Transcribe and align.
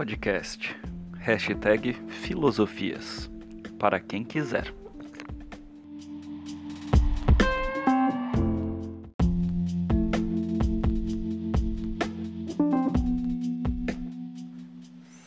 Podcast. 0.00 0.74
Hashtag 1.18 1.92
Filosofias. 2.08 3.30
Para 3.78 4.00
quem 4.00 4.24
quiser. 4.24 4.72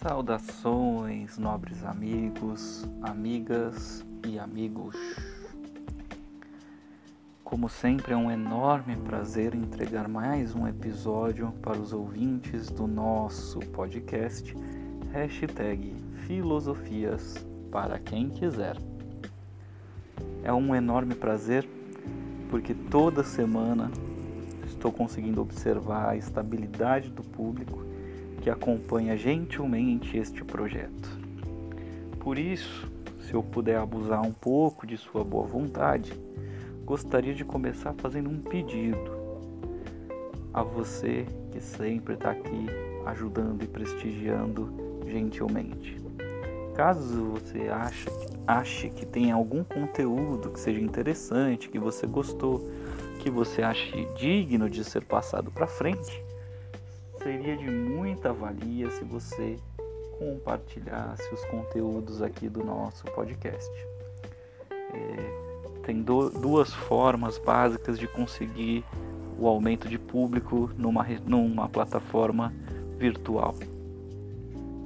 Saudações, 0.01 1.37
nobres 1.37 1.83
amigos, 1.83 2.83
amigas 3.03 4.03
e 4.27 4.39
amigos. 4.39 4.95
Como 7.53 7.69
sempre, 7.69 8.13
é 8.13 8.17
um 8.17 8.31
enorme 8.31 8.95
prazer 8.95 9.53
entregar 9.53 10.07
mais 10.07 10.55
um 10.55 10.67
episódio 10.67 11.51
para 11.61 11.77
os 11.77 11.93
ouvintes 11.93 12.71
do 12.71 12.87
nosso 12.87 13.59
podcast 13.59 14.55
hashtag 15.11 15.93
Filosofias 16.25 17.45
para 17.71 17.99
quem 17.99 18.27
quiser. 18.27 18.75
É 20.43 20.51
um 20.51 20.73
enorme 20.73 21.13
prazer 21.13 21.69
porque 22.49 22.73
toda 22.73 23.23
semana 23.23 23.91
estou 24.65 24.91
conseguindo 24.91 25.39
observar 25.39 26.09
a 26.09 26.17
estabilidade 26.17 27.11
do 27.11 27.21
público 27.21 27.85
que 28.41 28.49
acompanha 28.49 29.15
gentilmente 29.15 30.17
este 30.17 30.43
projeto. 30.43 31.07
Por 32.19 32.39
isso, 32.39 32.91
se 33.19 33.35
eu 33.35 33.43
puder 33.43 33.77
abusar 33.77 34.23
um 34.23 34.33
pouco 34.33 34.87
de 34.87 34.97
sua 34.97 35.23
boa 35.23 35.45
vontade, 35.45 36.19
gostaria 36.93 37.33
de 37.33 37.43
começar 37.43 37.91
fazendo 37.93 38.29
um 38.29 38.39
pedido 38.39 39.17
a 40.53 40.61
você 40.61 41.25
que 41.51 41.59
sempre 41.59 42.13
está 42.13 42.29
aqui 42.29 42.67
ajudando 43.07 43.63
e 43.63 43.67
prestigiando 43.67 45.01
gentilmente. 45.07 45.97
Caso 46.75 47.31
você 47.31 47.67
ache, 47.67 48.07
ache 48.45 48.89
que 48.91 49.07
tem 49.07 49.31
algum 49.31 49.63
conteúdo 49.63 50.51
que 50.51 50.59
seja 50.59 50.79
interessante, 50.79 51.67
que 51.67 51.79
você 51.79 52.05
gostou, 52.05 52.69
que 53.17 53.29
você 53.31 53.63
ache 53.63 54.07
digno 54.15 54.69
de 54.69 54.83
ser 54.83 55.03
passado 55.03 55.49
para 55.49 55.65
frente, 55.65 56.23
seria 57.23 57.57
de 57.57 57.71
muita 57.71 58.31
valia 58.31 58.91
se 58.91 59.03
você 59.03 59.57
compartilhasse 60.19 61.33
os 61.33 61.43
conteúdos 61.45 62.21
aqui 62.21 62.47
do 62.47 62.63
nosso 62.63 63.03
podcast. 63.05 63.71
É, 64.93 65.22
tem 65.83 66.01
do, 66.01 66.29
duas 66.29 66.73
formas 66.73 67.37
básicas 67.37 67.99
de 67.99 68.07
conseguir 68.07 68.83
o 69.37 69.47
aumento 69.47 69.89
de 69.89 69.99
público 69.99 70.69
numa, 70.77 71.05
numa 71.25 71.67
plataforma 71.67 72.53
virtual. 72.97 73.55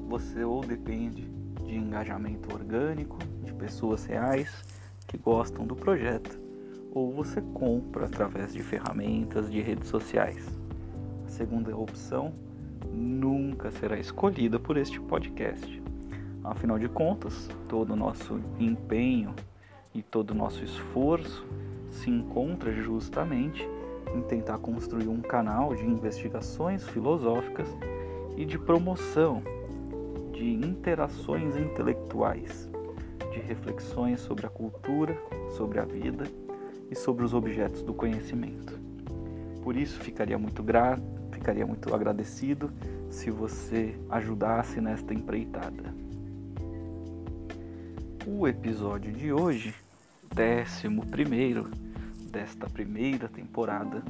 Você 0.09 0.43
ou 0.43 0.61
depende 0.61 1.29
de 1.63 1.75
engajamento 1.75 2.53
orgânico, 2.53 3.17
de 3.43 3.53
pessoas 3.53 4.05
reais 4.05 4.65
que 5.05 5.17
gostam 5.17 5.65
do 5.65 5.75
projeto, 5.75 6.39
ou 6.93 7.13
você 7.13 7.41
compra 7.53 8.05
através 8.05 8.53
de 8.53 8.63
ferramentas 8.63 9.51
de 9.51 9.61
redes 9.61 9.89
sociais. 9.89 10.47
A 11.25 11.29
segunda 11.29 11.75
opção 11.75 12.33
nunca 12.91 13.69
será 13.71 13.99
escolhida 13.99 14.57
por 14.57 14.77
este 14.77 14.99
podcast. 14.99 15.81
Afinal 16.43 16.79
de 16.79 16.87
contas, 16.87 17.49
todo 17.67 17.93
o 17.93 17.95
nosso 17.95 18.39
empenho 18.57 19.35
e 19.97 20.03
todo 20.03 20.29
o 20.29 20.35
nosso 20.35 20.63
esforço 20.63 21.43
se 21.89 22.07
encontra 22.07 22.71
justamente 22.71 23.67
em 24.15 24.21
tentar 24.21 24.59
construir 24.59 25.07
um 25.07 25.21
canal 25.21 25.73
de 25.73 25.83
investigações 25.83 26.87
filosóficas 26.87 27.67
e 28.37 28.45
de 28.45 28.59
promoção 28.59 29.41
de 30.31 30.53
interações 30.53 31.57
intelectuais, 31.57 32.69
de 33.33 33.39
reflexões 33.39 34.19
sobre 34.19 34.45
a 34.45 34.49
cultura, 34.49 35.17
sobre 35.57 35.79
a 35.79 35.85
vida 35.85 36.25
e 36.91 36.95
sobre 36.95 37.25
os 37.25 37.33
objetos 37.33 37.81
do 37.81 37.91
conhecimento. 37.91 38.79
Por 39.63 39.75
isso, 39.75 39.99
ficaria 39.99 40.37
muito 40.37 40.61
grato, 40.61 41.01
ficaria 41.31 41.65
muito 41.65 41.93
agradecido 41.93 42.71
se 43.09 43.31
você 43.31 43.99
ajudasse 44.11 44.79
nesta 44.79 45.11
empreitada. 45.11 45.91
O 48.27 48.47
episódio 48.47 49.11
de 49.11 49.33
hoje 49.33 49.73
décimo 50.33 51.05
primeiro 51.05 51.69
desta 52.31 52.69
primeira 52.69 53.27
temporada 53.27 54.03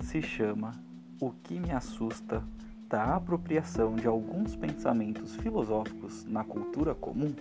se 0.00 0.22
chama 0.22 0.72
O 1.20 1.30
que 1.30 1.60
me 1.60 1.70
assusta 1.70 2.42
da 2.88 3.16
apropriação 3.16 3.94
de 3.94 4.06
alguns 4.06 4.56
pensamentos 4.56 5.36
filosóficos 5.36 6.24
na 6.24 6.42
cultura 6.42 6.94
comum, 6.94 7.32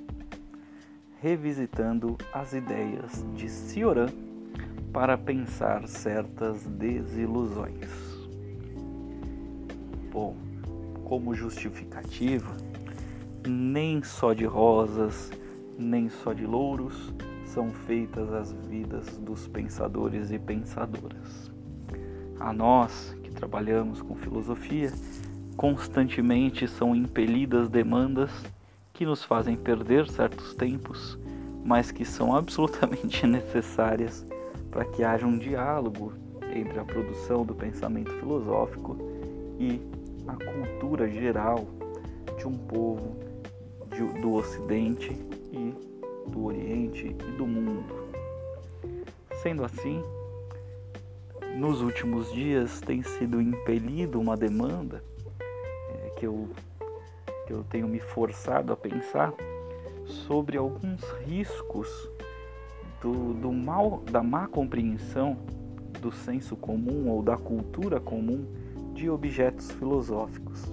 revisitando 1.22 2.18
as 2.34 2.54
ideias 2.54 3.26
de 3.36 3.50
Cioran 3.50 4.10
para 4.92 5.18
pensar 5.18 5.88
certas 5.88 6.66
desilusões. 6.66 7.90
Bom, 10.12 10.36
como 11.06 11.34
justificativa, 11.34 12.56
nem 13.48 14.04
só 14.04 14.34
de 14.34 14.46
rosas, 14.46 15.32
nem 15.78 16.10
só 16.10 16.34
de 16.34 16.46
louros 16.46 17.14
são 17.54 17.72
feitas 17.72 18.32
as 18.32 18.52
vidas 18.52 19.18
dos 19.18 19.48
pensadores 19.48 20.32
e 20.32 20.38
pensadoras. 20.38 21.52
A 22.40 22.54
nós 22.54 23.16
que 23.24 23.32
trabalhamos 23.32 24.02
com 24.02 24.16
filosofia, 24.16 24.92
constantemente 25.58 26.68
são 26.68 26.96
impelidas 26.96 27.68
demandas 27.68 28.32
que 28.94 29.06
nos 29.06 29.24
fazem 29.24 29.58
perder 29.58 30.08
certos 30.08 30.54
tempos, 30.54 31.18
mas 31.66 31.92
que 31.92 32.06
são 32.06 32.36
absolutamente 32.36 33.26
necessárias 33.28 34.26
para 34.70 34.86
que 34.86 35.04
haja 35.04 35.26
um 35.26 35.38
diálogo 35.38 36.14
entre 36.54 36.80
a 36.80 36.86
produção 36.86 37.44
do 37.44 37.56
pensamento 37.56 38.12
filosófico 38.14 38.96
e 39.60 39.82
a 40.28 40.36
cultura 40.36 41.10
geral 41.10 41.68
de 42.38 42.48
um 42.48 42.56
povo 42.56 43.18
do 44.22 44.34
Ocidente 44.34 45.12
e 45.52 45.89
do 46.28 46.46
Oriente 46.46 47.08
e 47.08 47.32
do 47.38 47.46
mundo. 47.46 48.10
Sendo 49.42 49.64
assim, 49.64 50.04
nos 51.58 51.82
últimos 51.82 52.32
dias 52.32 52.82
tem 52.82 53.02
sido 53.04 53.42
impelido 53.42 54.20
uma 54.20 54.36
demanda 54.36 55.04
é, 55.40 56.10
que, 56.18 56.26
eu, 56.26 56.50
que 57.48 57.54
eu 57.54 57.64
tenho 57.64 57.88
me 57.88 58.00
forçado 58.00 58.72
a 58.72 58.78
pensar 58.78 59.34
sobre 60.06 60.58
alguns 60.58 61.02
riscos 61.26 62.10
do, 63.02 63.34
do 63.34 63.52
mal, 63.52 64.02
da 64.12 64.22
má 64.22 64.48
compreensão 64.48 65.38
do 66.02 66.12
senso 66.12 66.56
comum 66.56 67.10
ou 67.10 67.22
da 67.22 67.38
cultura 67.38 68.00
comum 68.00 68.46
de 68.94 69.10
objetos 69.10 69.72
filosóficos. 69.72 70.64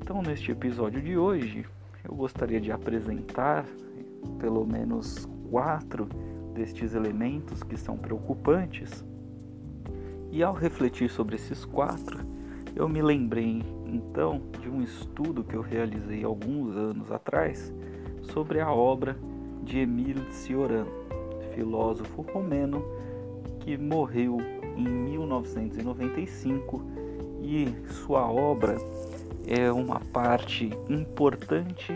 Então, 0.00 0.22
neste 0.22 0.52
episódio 0.52 1.00
de 1.00 1.16
hoje, 1.16 1.66
eu 2.04 2.14
gostaria 2.14 2.60
de 2.60 2.70
apresentar 2.70 3.64
pelo 4.38 4.66
menos 4.66 5.28
quatro 5.50 6.08
destes 6.54 6.94
elementos 6.94 7.62
que 7.62 7.76
são 7.76 7.96
preocupantes. 7.96 9.04
E 10.30 10.42
ao 10.42 10.54
refletir 10.54 11.08
sobre 11.10 11.36
esses 11.36 11.64
quatro, 11.64 12.18
eu 12.74 12.88
me 12.88 13.00
lembrei 13.00 13.62
então 13.86 14.42
de 14.60 14.68
um 14.68 14.82
estudo 14.82 15.44
que 15.44 15.54
eu 15.54 15.62
realizei 15.62 16.24
alguns 16.24 16.76
anos 16.76 17.10
atrás 17.10 17.72
sobre 18.22 18.60
a 18.60 18.70
obra 18.70 19.16
de 19.62 19.78
Emile 19.78 20.26
Cioran, 20.30 20.86
filósofo 21.54 22.22
romeno 22.22 22.84
que 23.60 23.76
morreu 23.76 24.38
em 24.76 24.86
1995 24.86 26.82
e 27.42 27.68
sua 28.04 28.30
obra 28.30 28.76
é 29.46 29.70
uma 29.72 30.00
parte 30.00 30.70
importante 30.88 31.92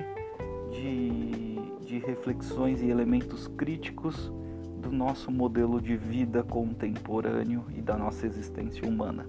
de 0.71 1.50
de 1.91 1.99
reflexões 1.99 2.81
e 2.81 2.87
elementos 2.87 3.49
críticos 3.49 4.33
do 4.81 4.93
nosso 4.93 5.29
modelo 5.29 5.81
de 5.81 5.97
vida 5.97 6.41
contemporâneo 6.41 7.65
e 7.77 7.81
da 7.81 7.97
nossa 7.97 8.27
existência 8.27 8.87
humana. 8.87 9.27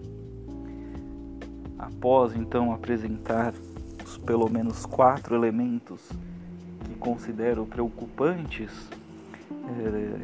Após 1.79 2.35
então 2.35 2.71
apresentar 2.71 3.51
os 4.05 4.15
pelo 4.15 4.47
menos 4.47 4.85
quatro 4.85 5.33
elementos 5.33 6.07
que 6.85 6.93
considero 6.99 7.65
preocupantes 7.65 8.69
é, 9.49 10.21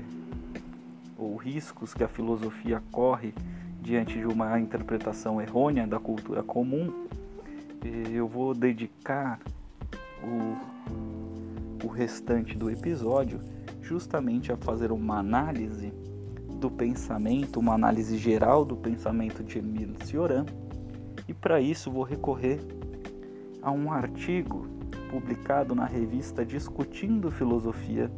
ou 1.18 1.38
riscos 1.38 1.96
que 1.96 2.04
a 2.04 2.08
filosofia 2.08 2.84
corre 2.92 3.34
diante 3.82 4.14
de 4.14 4.28
uma 4.28 4.60
interpretação 4.60 5.42
errônea 5.42 5.88
da 5.88 6.00
cultura 6.00 6.44
comum, 6.44 7.08
eh, 7.84 8.12
eu 8.12 8.28
vou 8.28 8.54
dedicar 8.54 9.40
o 10.22 10.78
o 11.84 11.88
restante 11.88 12.58
do 12.58 12.70
episódio 12.70 13.40
justamente 13.82 14.52
a 14.52 14.58
fazer 14.58 14.92
uma 14.92 15.20
análise 15.20 15.94
do 16.60 16.70
pensamento, 16.70 17.60
uma 17.60 17.74
análise 17.74 18.18
geral 18.18 18.66
do 18.66 18.76
pensamento 18.76 19.44
de 19.44 19.60
Emile 19.60 19.96
Cioran, 20.04 20.46
e 21.28 21.34
para 21.34 21.62
isso 21.62 21.92
vou 21.92 22.04
recorrer 22.04 22.60
a 23.62 23.72
um 23.72 23.92
artigo 23.92 24.68
publicado 25.10 25.74
na 25.76 25.86
revista 25.86 26.46
Discutindo 26.46 27.32
Filosofia, 27.32 28.12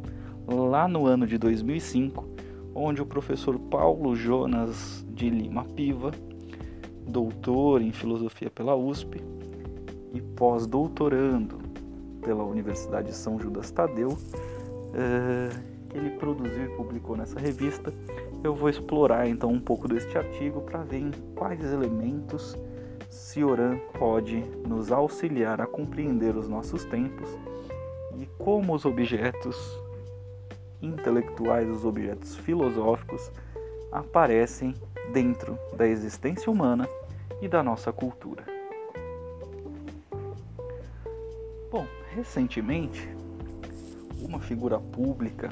lá 0.46 0.88
no 0.88 1.06
ano 1.06 1.26
de 1.26 1.38
2005, 1.38 2.26
onde 2.74 3.00
o 3.02 3.06
professor 3.06 3.58
Paulo 3.58 4.16
Jonas 4.16 5.06
de 5.10 5.28
Lima 5.28 5.64
Piva, 5.64 6.10
doutor 7.06 7.82
em 7.82 7.92
filosofia 7.92 8.50
pela 8.50 8.74
USP 8.74 9.20
e 10.12 10.20
pós-doutorando 10.20 11.59
pela 12.20 12.44
Universidade 12.44 13.08
de 13.08 13.14
São 13.14 13.38
Judas 13.38 13.70
Tadeu, 13.70 14.16
eh, 14.94 15.48
ele 15.94 16.10
produziu 16.10 16.64
e 16.64 16.76
publicou 16.76 17.16
nessa 17.16 17.38
revista. 17.38 17.92
Eu 18.42 18.54
vou 18.54 18.68
explorar 18.68 19.28
então 19.28 19.50
um 19.50 19.60
pouco 19.60 19.88
deste 19.88 20.16
artigo 20.16 20.60
para 20.62 20.80
ver 20.80 20.98
em 20.98 21.10
quais 21.34 21.62
elementos 21.72 22.56
Cioran 23.10 23.78
pode 23.98 24.40
nos 24.66 24.92
auxiliar 24.92 25.60
a 25.60 25.66
compreender 25.66 26.36
os 26.36 26.48
nossos 26.48 26.84
tempos 26.84 27.28
e 28.16 28.26
como 28.38 28.74
os 28.74 28.84
objetos 28.84 29.56
intelectuais, 30.80 31.68
os 31.68 31.84
objetos 31.84 32.36
filosóficos, 32.36 33.30
aparecem 33.90 34.74
dentro 35.12 35.58
da 35.76 35.86
existência 35.86 36.50
humana 36.50 36.88
e 37.42 37.48
da 37.48 37.62
nossa 37.62 37.92
cultura. 37.92 38.49
Recentemente, 42.14 43.08
uma 44.20 44.40
figura 44.40 44.78
pública 44.78 45.48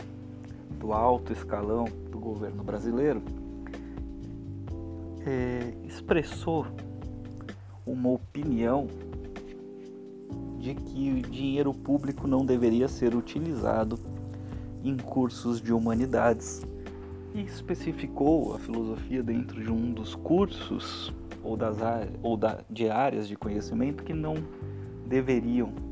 do 0.79 0.93
alto 0.93 1.33
escalão 1.33 1.87
do 2.11 2.19
governo 2.19 2.63
brasileiro 2.63 3.23
é, 5.27 5.73
expressou 5.85 6.67
uma 7.87 8.11
opinião 8.11 8.87
de 10.59 10.75
que 10.75 11.13
o 11.13 11.23
dinheiro 11.23 11.73
público 11.73 12.27
não 12.27 12.45
deveria 12.45 12.89
ser 12.89 13.15
utilizado 13.15 13.99
em 14.85 14.97
cursos 14.97 15.61
de 15.61 15.73
humanidades 15.73 16.63
e 17.35 17.43
especificou 17.43 18.55
a 18.55 18.59
filosofia 18.59 19.23
dentro 19.23 19.63
de 19.63 19.71
um 19.71 19.93
dos 19.93 20.15
cursos 20.15 21.13
ou, 21.43 21.57
das, 21.57 21.77
ou 22.23 22.37
da, 22.37 22.65
de 22.69 22.91
áreas 22.91 23.29
de 23.29 23.37
conhecimento 23.37 24.03
que 24.03 24.13
não 24.13 24.35
deveriam 25.07 25.88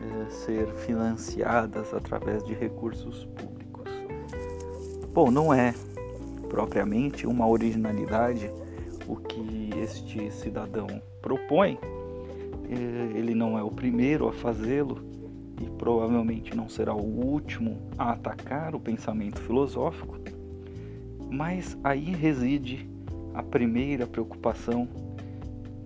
é, 0.00 0.30
ser 0.30 0.66
financiadas 0.74 1.92
através 1.92 2.44
de 2.44 2.54
recursos 2.54 3.24
públicos. 3.24 3.90
Bom, 5.12 5.30
não 5.30 5.52
é 5.52 5.74
propriamente 6.48 7.26
uma 7.26 7.46
originalidade 7.46 8.50
o 9.06 9.16
que 9.16 9.70
este 9.82 10.30
cidadão 10.30 10.86
propõe, 11.22 11.78
é, 12.68 13.18
ele 13.18 13.34
não 13.34 13.58
é 13.58 13.62
o 13.62 13.70
primeiro 13.70 14.28
a 14.28 14.32
fazê-lo 14.32 15.02
e 15.60 15.68
provavelmente 15.70 16.54
não 16.54 16.68
será 16.68 16.94
o 16.94 17.02
último 17.02 17.78
a 17.96 18.12
atacar 18.12 18.74
o 18.74 18.80
pensamento 18.80 19.40
filosófico, 19.40 20.18
mas 21.30 21.76
aí 21.82 22.12
reside 22.14 22.88
a 23.34 23.42
primeira 23.42 24.06
preocupação 24.06 24.86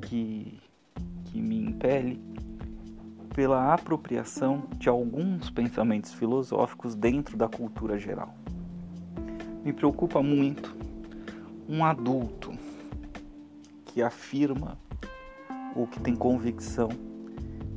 que, 0.03 0.58
que 1.26 1.41
me 1.41 1.58
impele 1.65 2.20
pela 3.34 3.73
apropriação 3.73 4.64
de 4.76 4.88
alguns 4.88 5.49
pensamentos 5.50 6.12
filosóficos 6.12 6.94
dentro 6.94 7.37
da 7.37 7.49
cultura 7.49 7.99
geral. 7.99 8.34
Me 9.64 9.73
preocupa 9.73 10.23
muito 10.23 10.76
um 11.69 11.84
adulto 11.84 12.52
que 13.87 14.02
afirma 14.02 14.76
ou 15.75 15.87
que 15.87 16.00
tem 16.00 16.14
convicção 16.14 16.88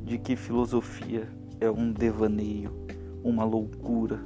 de 0.04 0.18
que 0.18 0.36
filosofia 0.36 1.28
é 1.60 1.70
um 1.70 1.90
devaneio, 1.90 2.70
uma 3.24 3.44
loucura 3.44 4.20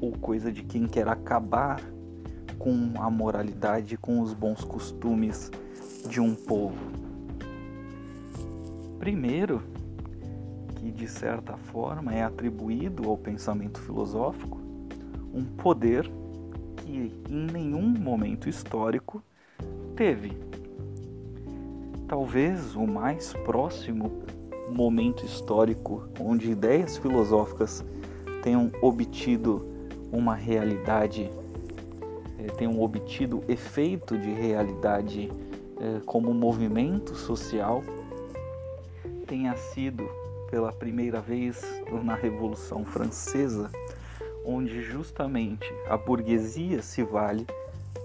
ou 0.00 0.12
coisa 0.12 0.52
de 0.52 0.62
quem 0.62 0.86
quer 0.86 1.08
acabar 1.08 1.80
com 2.58 2.92
a 2.96 3.10
moralidade, 3.10 3.96
com 3.96 4.20
os 4.20 4.32
bons 4.32 4.62
costumes 4.64 5.50
de 6.08 6.20
um 6.20 6.34
povo. 6.34 6.78
Primeiro, 8.98 9.62
que 10.80 10.90
de 10.90 11.06
certa 11.06 11.58
forma 11.58 12.14
é 12.14 12.22
atribuído 12.22 13.06
ao 13.06 13.16
pensamento 13.16 13.78
filosófico 13.80 14.58
um 15.32 15.44
poder 15.44 16.10
que 16.76 17.12
em 17.28 17.46
nenhum 17.52 17.82
momento 17.82 18.48
histórico 18.48 19.22
teve. 19.94 20.32
Talvez 22.08 22.74
o 22.74 22.86
mais 22.86 23.34
próximo 23.44 24.22
momento 24.70 25.24
histórico 25.24 26.08
onde 26.18 26.50
ideias 26.50 26.96
filosóficas 26.96 27.84
tenham 28.42 28.72
obtido 28.80 29.68
uma 30.10 30.34
realidade, 30.34 31.30
eh, 32.38 32.46
tenham 32.56 32.80
obtido 32.80 33.44
efeito 33.48 34.16
de 34.16 34.32
realidade 34.32 35.30
eh, 35.78 36.00
como 36.06 36.32
movimento 36.32 37.14
social, 37.14 37.84
tenha 39.26 39.54
sido 39.56 40.08
pela 40.50 40.72
primeira 40.72 41.20
vez 41.20 41.62
na 42.04 42.14
Revolução 42.14 42.84
Francesa, 42.84 43.70
onde 44.44 44.82
justamente 44.82 45.72
a 45.88 45.96
burguesia 45.96 46.82
se 46.82 47.02
vale 47.02 47.46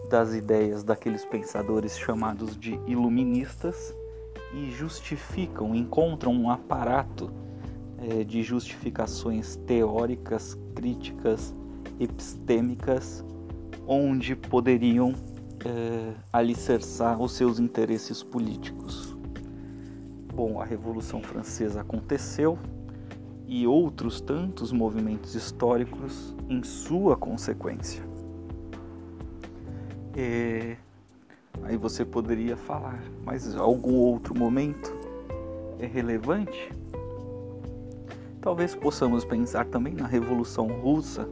das 0.09 0.33
ideias 0.33 0.83
daqueles 0.83 1.25
pensadores 1.25 1.97
chamados 1.97 2.57
de 2.57 2.79
iluministas 2.85 3.93
e 4.53 4.71
justificam, 4.71 5.73
encontram 5.75 6.31
um 6.33 6.49
aparato 6.49 7.31
é, 7.97 8.23
de 8.23 8.43
justificações 8.43 9.55
teóricas, 9.55 10.57
críticas, 10.75 11.53
epistêmicas, 11.99 13.23
onde 13.87 14.35
poderiam 14.35 15.13
é, 15.65 16.13
alicerçar 16.31 17.19
os 17.21 17.33
seus 17.33 17.59
interesses 17.59 18.21
políticos. 18.21 19.14
Bom, 20.35 20.59
a 20.59 20.65
Revolução 20.65 21.21
Francesa 21.21 21.79
aconteceu 21.79 22.59
e 23.47 23.65
outros 23.65 24.19
tantos 24.19 24.73
movimentos 24.73 25.33
históricos 25.33 26.35
em 26.49 26.61
sua 26.61 27.15
consequência. 27.15 28.03
É, 30.13 30.75
aí 31.63 31.77
você 31.77 32.03
poderia 32.03 32.57
falar, 32.57 33.01
mas 33.23 33.55
algum 33.55 33.93
outro 33.93 34.37
momento 34.37 34.93
é 35.79 35.85
relevante? 35.85 36.69
Talvez 38.41 38.75
possamos 38.75 39.23
pensar 39.23 39.63
também 39.67 39.93
na 39.93 40.05
Revolução 40.05 40.67
Russa. 40.67 41.29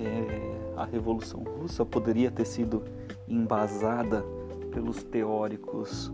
É, 0.00 0.80
a 0.80 0.86
Revolução 0.86 1.42
Russa 1.42 1.84
poderia 1.84 2.30
ter 2.30 2.46
sido 2.46 2.82
embasada 3.28 4.24
pelos 4.72 5.02
teóricos 5.02 6.10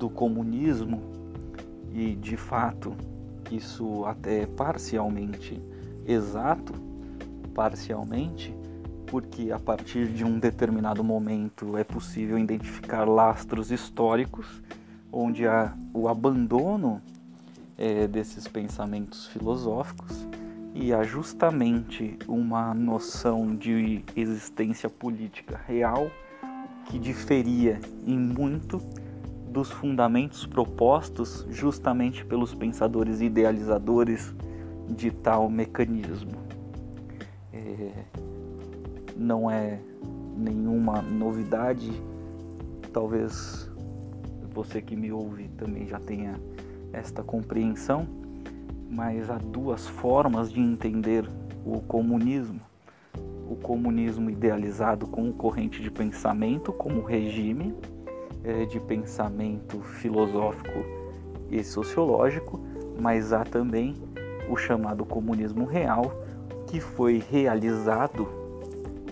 do 0.00 0.08
comunismo 0.08 1.02
e, 1.92 2.16
de 2.16 2.36
fato, 2.36 2.96
isso 3.50 4.04
até 4.06 4.42
é 4.42 4.46
parcialmente 4.46 5.62
exato, 6.06 6.72
parcialmente, 7.54 8.56
porque 9.06 9.52
a 9.52 9.58
partir 9.58 10.06
de 10.08 10.24
um 10.24 10.38
determinado 10.38 11.04
momento 11.04 11.76
é 11.76 11.84
possível 11.84 12.38
identificar 12.38 13.04
lastros 13.04 13.70
históricos 13.70 14.62
onde 15.12 15.46
há 15.46 15.74
o 15.92 16.08
abandono 16.08 17.02
é, 17.76 18.06
desses 18.06 18.48
pensamentos 18.48 19.26
filosóficos 19.26 20.26
e 20.74 20.94
há 20.94 21.02
justamente 21.02 22.16
uma 22.26 22.72
noção 22.72 23.54
de 23.54 24.02
existência 24.16 24.88
política 24.88 25.60
real 25.66 26.10
que 26.86 26.98
diferia 26.98 27.78
em 28.06 28.18
muito 28.18 28.80
dos 29.50 29.70
fundamentos 29.70 30.46
propostos 30.46 31.44
justamente 31.50 32.24
pelos 32.24 32.54
pensadores 32.54 33.20
idealizadores 33.20 34.32
de 34.88 35.10
tal 35.10 35.50
mecanismo. 35.50 36.38
É, 37.52 37.90
não 39.16 39.50
é 39.50 39.80
nenhuma 40.36 41.02
novidade. 41.02 41.90
Talvez 42.92 43.68
você 44.54 44.80
que 44.80 44.94
me 44.94 45.10
ouve 45.10 45.48
também 45.48 45.86
já 45.86 45.98
tenha 45.98 46.34
esta 46.92 47.22
compreensão, 47.22 48.06
mas 48.88 49.28
há 49.30 49.38
duas 49.38 49.86
formas 49.86 50.52
de 50.52 50.60
entender 50.60 51.28
o 51.64 51.80
comunismo. 51.80 52.60
O 53.48 53.56
comunismo 53.56 54.30
idealizado 54.30 55.08
como 55.08 55.32
corrente 55.32 55.82
de 55.82 55.90
pensamento, 55.90 56.72
como 56.72 57.02
regime 57.02 57.74
de 58.68 58.80
pensamento 58.80 59.80
filosófico 59.80 60.84
e 61.50 61.62
sociológico, 61.62 62.60
mas 62.98 63.32
há 63.32 63.44
também 63.44 63.94
o 64.48 64.56
chamado 64.56 65.04
comunismo 65.04 65.64
real, 65.64 66.12
que 66.66 66.80
foi 66.80 67.22
realizado 67.30 68.28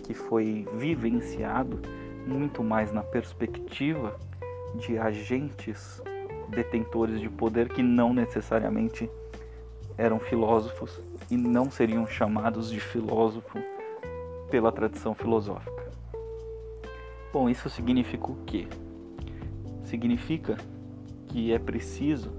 que 0.05 0.15
foi 0.15 0.67
vivenciado 0.73 1.79
muito 2.27 2.65
mais 2.65 2.91
na 2.91 3.03
perspectiva 3.03 4.19
de 4.75 4.99
agentes 4.99 6.01
detentores 6.49 7.21
de 7.21 7.29
poder 7.29 7.69
que 7.69 7.83
não 7.83 8.15
necessariamente 8.15 9.11
eram 9.99 10.19
filósofos 10.19 10.99
e 11.31 11.37
não 11.37 11.71
seriam 11.71 12.07
chamados 12.07 12.71
de 12.71 12.81
filósofo 12.81 13.59
pela 14.51 14.73
tradição 14.73 15.15
filosófica. 15.15 15.93
Bom, 17.31 17.51
isso 17.51 17.69
significa 17.69 18.31
o 18.31 18.37
quê? 18.47 18.67
Significa 19.89 20.59
que 21.29 21.51
é 21.51 21.59
preciso, 21.59 22.31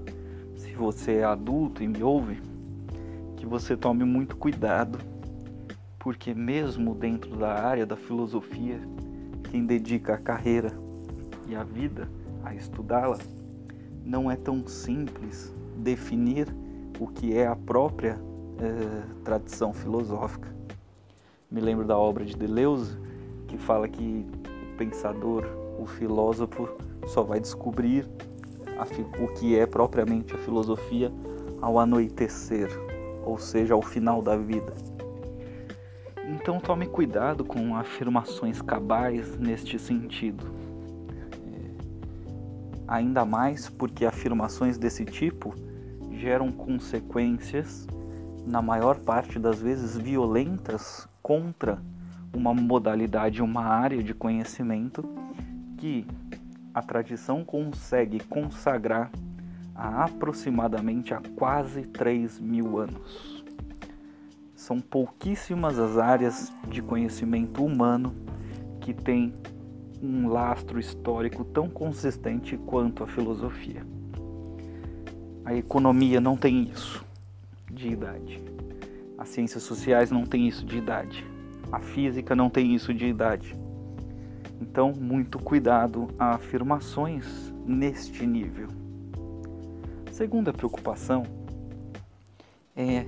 se 0.55 0.71
você 0.75 1.13
é 1.13 1.23
adulto 1.23 1.81
e 1.81 1.87
me 1.87 2.03
ouve, 2.03 2.39
que 3.37 3.43
você 3.43 3.75
tome 3.75 4.03
muito 4.03 4.37
cuidado, 4.37 4.99
porque 5.97 6.31
mesmo 6.31 6.93
dentro 6.93 7.35
da 7.35 7.51
área 7.51 7.87
da 7.87 7.95
filosofia, 7.95 8.79
quem 9.49 9.65
dedica 9.65 10.13
a 10.13 10.17
carreira 10.19 10.71
e 11.47 11.55
a 11.55 11.63
vida 11.63 12.07
a 12.43 12.53
estudá-la, 12.53 13.17
não 14.05 14.29
é 14.29 14.35
tão 14.35 14.67
simples 14.67 15.51
definir 15.75 16.47
o 16.99 17.07
que 17.07 17.35
é 17.35 17.47
a 17.47 17.55
própria 17.55 18.21
eh, 18.59 19.03
tradição 19.23 19.73
filosófica. 19.73 20.55
Me 21.49 21.59
lembro 21.59 21.83
da 21.83 21.97
obra 21.97 22.23
de 22.23 22.37
Deleuze, 22.37 22.95
que 23.47 23.57
fala 23.57 23.87
que 23.87 24.23
o 24.71 24.77
pensador, 24.77 25.45
o 25.79 25.87
filósofo, 25.87 26.69
só 27.09 27.23
vai 27.23 27.39
descobrir 27.39 28.07
o 29.19 29.27
que 29.33 29.57
é 29.57 29.65
propriamente 29.65 30.33
a 30.33 30.37
filosofia 30.37 31.11
ao 31.61 31.77
anoitecer, 31.77 32.69
ou 33.25 33.37
seja, 33.37 33.73
ao 33.73 33.81
final 33.81 34.21
da 34.21 34.37
vida. 34.37 34.73
Então 36.29 36.59
tome 36.59 36.85
cuidado 36.85 37.43
com 37.43 37.75
afirmações 37.75 38.61
cabais 38.61 39.37
neste 39.37 39.77
sentido. 39.77 40.45
É, 41.43 41.71
ainda 42.87 43.25
mais 43.25 43.67
porque 43.67 44.05
afirmações 44.05 44.77
desse 44.77 45.03
tipo 45.03 45.53
geram 46.11 46.51
consequências, 46.51 47.87
na 48.45 48.61
maior 48.61 48.99
parte 48.99 49.39
das 49.39 49.61
vezes 49.61 49.97
violentas, 49.97 51.07
contra 51.21 51.79
uma 52.33 52.53
modalidade, 52.53 53.41
uma 53.41 53.63
área 53.63 54.01
de 54.03 54.13
conhecimento 54.13 55.03
que 55.77 56.05
a 56.73 56.81
tradição 56.81 57.43
consegue 57.43 58.19
consagrar 58.25 59.11
há 59.73 60.05
aproximadamente 60.05 61.13
há 61.13 61.21
quase 61.35 61.83
3 61.83 62.39
mil 62.39 62.77
anos. 62.77 63.43
São 64.55 64.79
pouquíssimas 64.79 65.79
as 65.79 65.97
áreas 65.97 66.51
de 66.67 66.81
conhecimento 66.81 67.63
humano 67.63 68.13
que 68.81 68.93
têm 68.93 69.33
um 70.01 70.27
lastro 70.27 70.79
histórico 70.79 71.43
tão 71.43 71.69
consistente 71.69 72.57
quanto 72.57 73.03
a 73.03 73.07
filosofia. 73.07 73.85
A 75.45 75.53
economia 75.53 76.21
não 76.21 76.37
tem 76.37 76.63
isso 76.63 77.03
de 77.71 77.89
idade. 77.89 78.41
As 79.17 79.29
ciências 79.29 79.63
sociais 79.63 80.11
não 80.11 80.25
tem 80.25 80.47
isso 80.47 80.65
de 80.65 80.77
idade. 80.77 81.25
A 81.71 81.79
física 81.79 82.35
não 82.35 82.49
tem 82.49 82.75
isso 82.75 82.93
de 82.93 83.05
idade. 83.05 83.55
Então, 84.61 84.93
muito 84.93 85.39
cuidado 85.39 86.07
a 86.17 86.35
afirmações 86.35 87.53
neste 87.65 88.25
nível. 88.25 88.67
Segunda 90.11 90.51
preocupação 90.51 91.23
é 92.75 93.05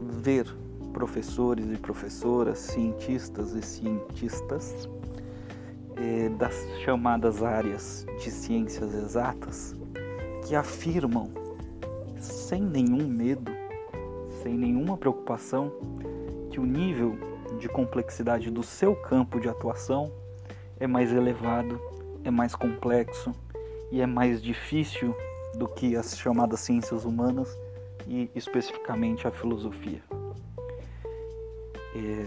ver 0.00 0.46
professores 0.92 1.70
e 1.70 1.76
professoras, 1.76 2.58
cientistas 2.58 3.52
e 3.52 3.62
cientistas 3.62 4.88
é, 5.96 6.28
das 6.30 6.54
chamadas 6.84 7.42
áreas 7.42 8.06
de 8.22 8.30
ciências 8.30 8.94
exatas 8.94 9.74
que 10.46 10.54
afirmam 10.54 11.30
sem 12.18 12.62
nenhum 12.62 13.06
medo, 13.06 13.52
sem 14.42 14.54
nenhuma 14.54 14.96
preocupação, 14.96 15.72
que 16.50 16.60
o 16.60 16.64
nível 16.64 17.16
de 17.58 17.68
complexidade 17.68 18.50
do 18.50 18.62
seu 18.62 18.94
campo 18.96 19.40
de 19.40 19.48
atuação 19.48 20.10
é 20.78 20.86
mais 20.86 21.12
elevado, 21.12 21.80
é 22.24 22.30
mais 22.30 22.54
complexo 22.54 23.32
e 23.90 24.00
é 24.00 24.06
mais 24.06 24.42
difícil 24.42 25.14
do 25.56 25.68
que 25.68 25.96
as 25.96 26.16
chamadas 26.18 26.60
ciências 26.60 27.04
humanas 27.04 27.48
e 28.06 28.30
especificamente 28.34 29.26
a 29.26 29.30
filosofia. 29.30 30.02
É, 31.94 32.26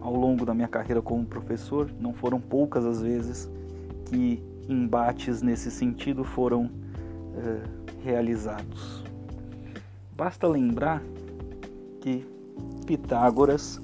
ao 0.00 0.14
longo 0.14 0.46
da 0.46 0.54
minha 0.54 0.68
carreira 0.68 1.02
como 1.02 1.26
professor, 1.26 1.90
não 1.98 2.14
foram 2.14 2.40
poucas 2.40 2.84
as 2.84 3.02
vezes 3.02 3.50
que 4.06 4.42
embates 4.68 5.42
nesse 5.42 5.70
sentido 5.70 6.24
foram 6.24 6.70
é, 7.36 7.62
realizados. 8.02 9.04
Basta 10.16 10.46
lembrar 10.46 11.02
que 12.00 12.26
Pitágoras, 12.86 13.80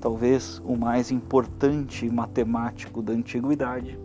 talvez 0.00 0.60
o 0.64 0.76
mais 0.76 1.10
importante 1.10 2.10
matemático 2.10 3.02
da 3.02 3.12
antiguidade, 3.12 3.98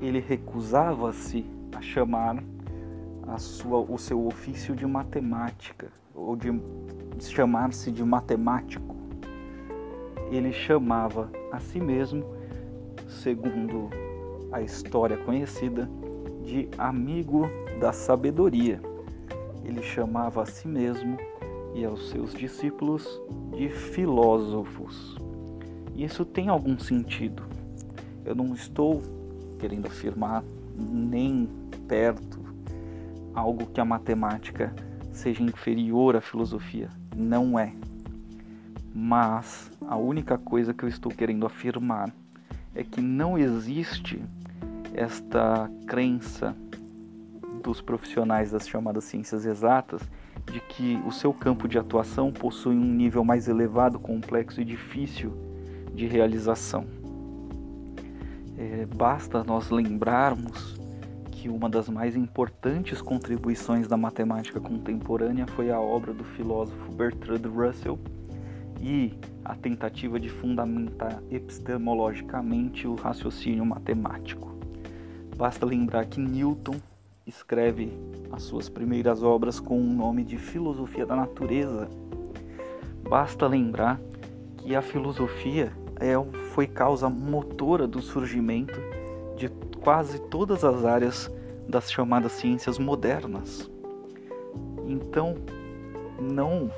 ele 0.00 0.18
recusava-se 0.18 1.44
a 1.76 1.82
chamar 1.82 2.42
a 3.28 3.38
sua, 3.38 3.78
o 3.78 3.98
seu 3.98 4.26
ofício 4.26 4.74
de 4.74 4.86
matemática, 4.86 5.88
ou 6.14 6.34
de 6.34 6.50
chamar-se 7.20 7.90
de 7.92 8.02
matemático. 8.02 8.96
Ele 10.30 10.52
chamava 10.52 11.30
a 11.52 11.60
si 11.60 11.78
mesmo, 11.78 12.24
segundo 13.22 13.90
a 14.50 14.62
história 14.62 15.16
conhecida, 15.18 15.88
de 16.42 16.68
amigo 16.76 17.48
da 17.78 17.92
sabedoria. 17.92 18.80
Ele 19.64 19.82
chamava 19.82 20.42
a 20.42 20.46
si 20.46 20.66
mesmo 20.66 21.16
e 21.74 21.84
aos 21.84 22.10
seus 22.10 22.34
discípulos 22.34 23.06
de 23.56 23.68
filósofos. 23.68 25.16
Isso 25.94 26.24
tem 26.24 26.48
algum 26.48 26.78
sentido. 26.78 27.42
Eu 28.24 28.34
não 28.34 28.54
estou 28.54 29.02
querendo 29.58 29.86
afirmar 29.86 30.42
nem 30.76 31.48
perto 31.86 32.40
algo 33.34 33.66
que 33.66 33.80
a 33.80 33.84
matemática 33.84 34.74
seja 35.12 35.42
inferior 35.42 36.16
à 36.16 36.20
filosofia. 36.20 36.90
Não 37.14 37.58
é. 37.58 37.72
Mas 38.94 39.70
a 39.86 39.96
única 39.96 40.36
coisa 40.36 40.74
que 40.74 40.84
eu 40.84 40.88
estou 40.88 41.12
querendo 41.12 41.46
afirmar 41.46 42.12
é 42.74 42.82
que 42.82 43.00
não 43.00 43.38
existe 43.38 44.22
esta 44.94 45.70
crença 45.86 46.56
dos 47.62 47.80
profissionais 47.80 48.50
das 48.50 48.68
chamadas 48.68 49.04
ciências 49.04 49.46
exatas 49.46 50.02
de 50.46 50.60
que 50.60 51.00
o 51.06 51.12
seu 51.12 51.32
campo 51.32 51.68
de 51.68 51.78
atuação 51.78 52.32
possui 52.32 52.76
um 52.76 52.84
nível 52.84 53.24
mais 53.24 53.48
elevado, 53.48 53.98
complexo 53.98 54.60
e 54.60 54.64
difícil 54.64 55.32
de 55.94 56.06
realização. 56.06 56.86
É, 58.56 58.86
basta 58.86 59.42
nós 59.44 59.70
lembrarmos 59.70 60.80
que 61.30 61.48
uma 61.48 61.68
das 61.68 61.88
mais 61.88 62.14
importantes 62.14 63.02
contribuições 63.02 63.88
da 63.88 63.96
matemática 63.96 64.60
contemporânea 64.60 65.46
foi 65.46 65.70
a 65.70 65.80
obra 65.80 66.12
do 66.12 66.22
filósofo 66.22 66.92
Bertrand 66.92 67.48
Russell 67.48 67.98
e 68.80 69.14
a 69.44 69.54
tentativa 69.54 70.20
de 70.20 70.28
fundamentar 70.28 71.20
epistemologicamente 71.30 72.86
o 72.86 72.94
raciocínio 72.94 73.64
matemático. 73.64 74.52
Basta 75.36 75.66
lembrar 75.66 76.06
que 76.06 76.20
Newton 76.20 76.76
escreve 77.26 77.92
as 78.30 78.42
suas 78.42 78.68
primeiras 78.68 79.22
obras 79.22 79.60
com 79.60 79.80
o 79.80 79.84
nome 79.84 80.24
de 80.24 80.36
Filosofia 80.36 81.06
da 81.06 81.14
Natureza. 81.14 81.88
Basta 83.08 83.46
lembrar 83.46 84.00
que 84.56 84.74
a 84.74 84.82
filosofia 84.82 85.72
é, 85.96 86.14
foi 86.50 86.66
causa 86.66 87.08
motora 87.08 87.86
do 87.86 88.00
surgimento 88.00 88.78
de 89.36 89.48
quase 89.80 90.20
todas 90.20 90.64
as 90.64 90.84
áreas 90.84 91.30
das 91.68 91.90
chamadas 91.90 92.32
ciências 92.32 92.78
modernas. 92.78 93.70
Então, 94.86 95.36
não 96.20 96.70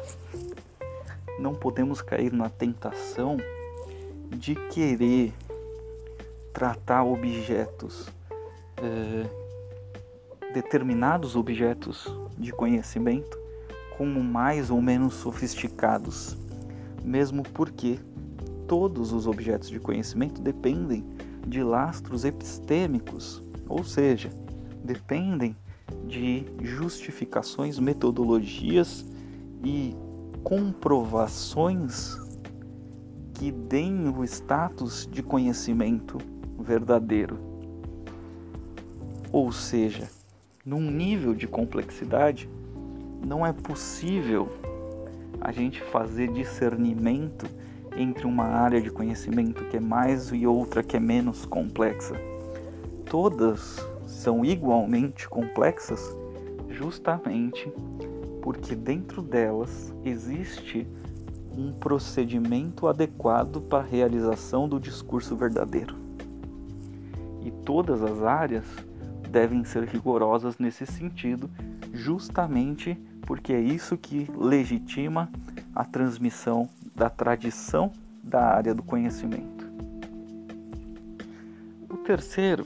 não 1.38 1.52
podemos 1.52 2.00
cair 2.00 2.32
na 2.32 2.48
tentação 2.48 3.36
de 4.30 4.54
querer 4.54 5.32
tratar 6.52 7.04
objetos 7.04 8.08
é, 8.76 9.43
determinados 10.54 11.34
objetos 11.34 12.06
de 12.38 12.52
conhecimento 12.52 13.36
como 13.98 14.22
mais 14.22 14.70
ou 14.70 14.80
menos 14.80 15.14
sofisticados, 15.14 16.36
mesmo 17.02 17.42
porque 17.42 17.98
todos 18.68 19.12
os 19.12 19.26
objetos 19.26 19.68
de 19.68 19.80
conhecimento 19.80 20.40
dependem 20.40 21.04
de 21.46 21.62
lastros 21.62 22.24
epistêmicos, 22.24 23.42
ou 23.68 23.84
seja, 23.84 24.30
dependem 24.82 25.56
de 26.06 26.46
justificações, 26.62 27.78
metodologias 27.78 29.04
e 29.62 29.94
comprovações 30.42 32.16
que 33.34 33.50
deem 33.50 34.08
o 34.08 34.24
status 34.24 35.08
de 35.10 35.22
conhecimento 35.22 36.18
verdadeiro. 36.58 37.38
Ou 39.32 39.50
seja, 39.50 40.08
num 40.64 40.80
nível 40.80 41.34
de 41.34 41.46
complexidade, 41.46 42.48
não 43.24 43.44
é 43.44 43.52
possível 43.52 44.48
a 45.40 45.52
gente 45.52 45.82
fazer 45.82 46.32
discernimento 46.32 47.46
entre 47.96 48.26
uma 48.26 48.44
área 48.44 48.80
de 48.80 48.90
conhecimento 48.90 49.64
que 49.66 49.76
é 49.76 49.80
mais 49.80 50.32
e 50.32 50.46
outra 50.46 50.82
que 50.82 50.96
é 50.96 51.00
menos 51.00 51.44
complexa. 51.44 52.14
Todas 53.04 53.86
são 54.06 54.44
igualmente 54.44 55.28
complexas 55.28 56.16
justamente 56.70 57.70
porque 58.40 58.74
dentro 58.74 59.22
delas 59.22 59.94
existe 60.04 60.86
um 61.56 61.72
procedimento 61.72 62.88
adequado 62.88 63.60
para 63.60 63.78
a 63.78 63.86
realização 63.86 64.68
do 64.68 64.80
discurso 64.80 65.36
verdadeiro. 65.36 65.94
E 67.42 67.50
todas 67.50 68.02
as 68.02 68.22
áreas 68.22 68.64
devem 69.34 69.64
ser 69.64 69.82
rigorosas 69.82 70.58
nesse 70.58 70.86
sentido, 70.86 71.50
justamente 71.92 72.94
porque 73.22 73.52
é 73.52 73.60
isso 73.60 73.98
que 73.98 74.30
legitima 74.32 75.28
a 75.74 75.84
transmissão 75.84 76.68
da 76.94 77.10
tradição 77.10 77.90
da 78.22 78.54
área 78.54 78.72
do 78.72 78.82
conhecimento. 78.84 79.68
O 81.90 81.96
terceiro 81.96 82.64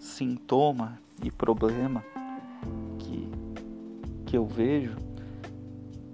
sintoma 0.00 0.98
e 1.22 1.30
problema 1.30 2.02
que, 2.98 3.28
que 4.24 4.38
eu 4.38 4.46
vejo, 4.46 4.96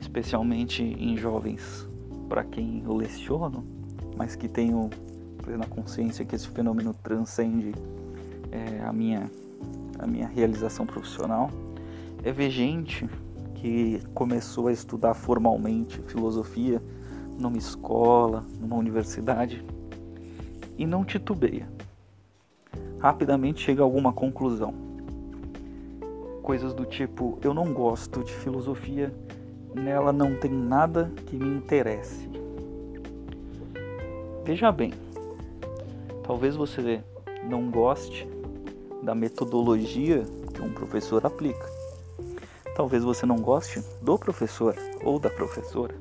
especialmente 0.01 0.83
em 0.83 1.17
jovens 1.17 1.89
para 2.29 2.43
quem 2.43 2.83
eu 2.83 2.97
leciono, 2.97 3.65
mas 4.17 4.35
que 4.35 4.49
tenho 4.49 4.91
plena 5.41 5.67
consciência 5.67 6.25
que 6.25 6.35
esse 6.35 6.49
fenômeno 6.49 6.93
transcende 6.95 7.73
é, 8.51 8.83
a, 8.85 8.93
minha, 8.93 9.31
a 9.99 10.07
minha 10.07 10.27
realização 10.27 10.87
profissional, 10.87 11.51
é 12.23 12.33
ver 12.33 12.51
gente 12.51 13.09
que 13.55 14.01
começou 14.15 14.69
a 14.69 14.73
estudar 14.73 15.15
formalmente 15.15 16.01
filosofia 16.03 16.83
numa 17.39 17.57
escola, 17.59 18.45
numa 18.61 18.77
universidade 18.77 19.65
e 20.77 20.87
não 20.87 21.05
titubeia. 21.05 21.69
Rapidamente 22.99 23.61
chega 23.61 23.83
a 23.83 23.85
alguma 23.85 24.13
conclusão. 24.13 24.75
Coisas 26.43 26.75
do 26.75 26.85
tipo: 26.85 27.39
eu 27.43 27.55
não 27.55 27.73
gosto 27.73 28.23
de 28.23 28.33
filosofia, 28.33 29.15
nela 29.75 30.13
não 30.13 30.35
tem 30.37 30.51
nada 30.51 31.11
que 31.27 31.37
me 31.37 31.57
interesse. 31.57 32.29
Veja 34.45 34.71
bem, 34.71 34.93
talvez 36.23 36.55
você 36.55 37.03
não 37.49 37.71
goste 37.71 38.34
da 39.05 39.15
metodologia 39.15 40.25
que 40.53 40.63
um 40.63 40.73
professor 40.73 41.25
aplica 41.25 41.85
Talvez 42.75 43.05
você 43.05 43.25
não 43.25 43.37
goste 43.37 43.81
do 44.03 44.19
professor 44.19 44.75
ou 45.05 45.21
da 45.21 45.31
professora, 45.31 45.95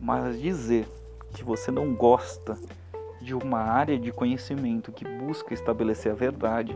mas 0.00 0.40
dizer 0.40 0.88
que 1.34 1.44
você 1.44 1.70
não 1.70 1.94
gosta 1.94 2.58
de 3.20 3.34
uma 3.34 3.58
área 3.58 3.98
de 3.98 4.10
conhecimento 4.10 4.90
que 4.90 5.04
busca 5.04 5.52
estabelecer 5.52 6.10
a 6.10 6.14
verdade 6.14 6.74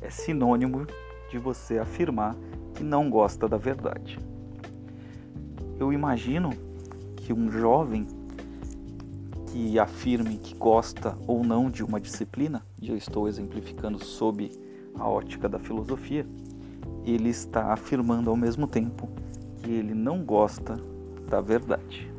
é 0.00 0.08
sinônimo 0.08 0.86
de 1.30 1.36
você 1.36 1.78
afirmar 1.78 2.34
que 2.74 2.82
não 2.82 3.10
gosta 3.10 3.46
da 3.46 3.58
verdade. 3.58 4.18
Eu 5.78 5.92
imagino 5.92 6.50
que 7.14 7.34
um 7.34 7.50
jovem 7.50 8.06
que 9.52 9.78
afirme 9.78 10.36
que 10.38 10.54
gosta 10.54 11.16
ou 11.26 11.44
não 11.44 11.70
de 11.70 11.82
uma 11.82 12.00
disciplina, 12.00 12.64
e 12.80 12.88
eu 12.88 12.96
estou 12.96 13.28
exemplificando 13.28 14.02
sob 14.02 14.50
a 14.94 15.08
ótica 15.08 15.48
da 15.48 15.58
filosofia, 15.58 16.26
ele 17.04 17.28
está 17.28 17.72
afirmando 17.72 18.30
ao 18.30 18.36
mesmo 18.36 18.66
tempo 18.66 19.08
que 19.62 19.70
ele 19.70 19.94
não 19.94 20.22
gosta 20.22 20.76
da 21.28 21.40
verdade. 21.40 22.10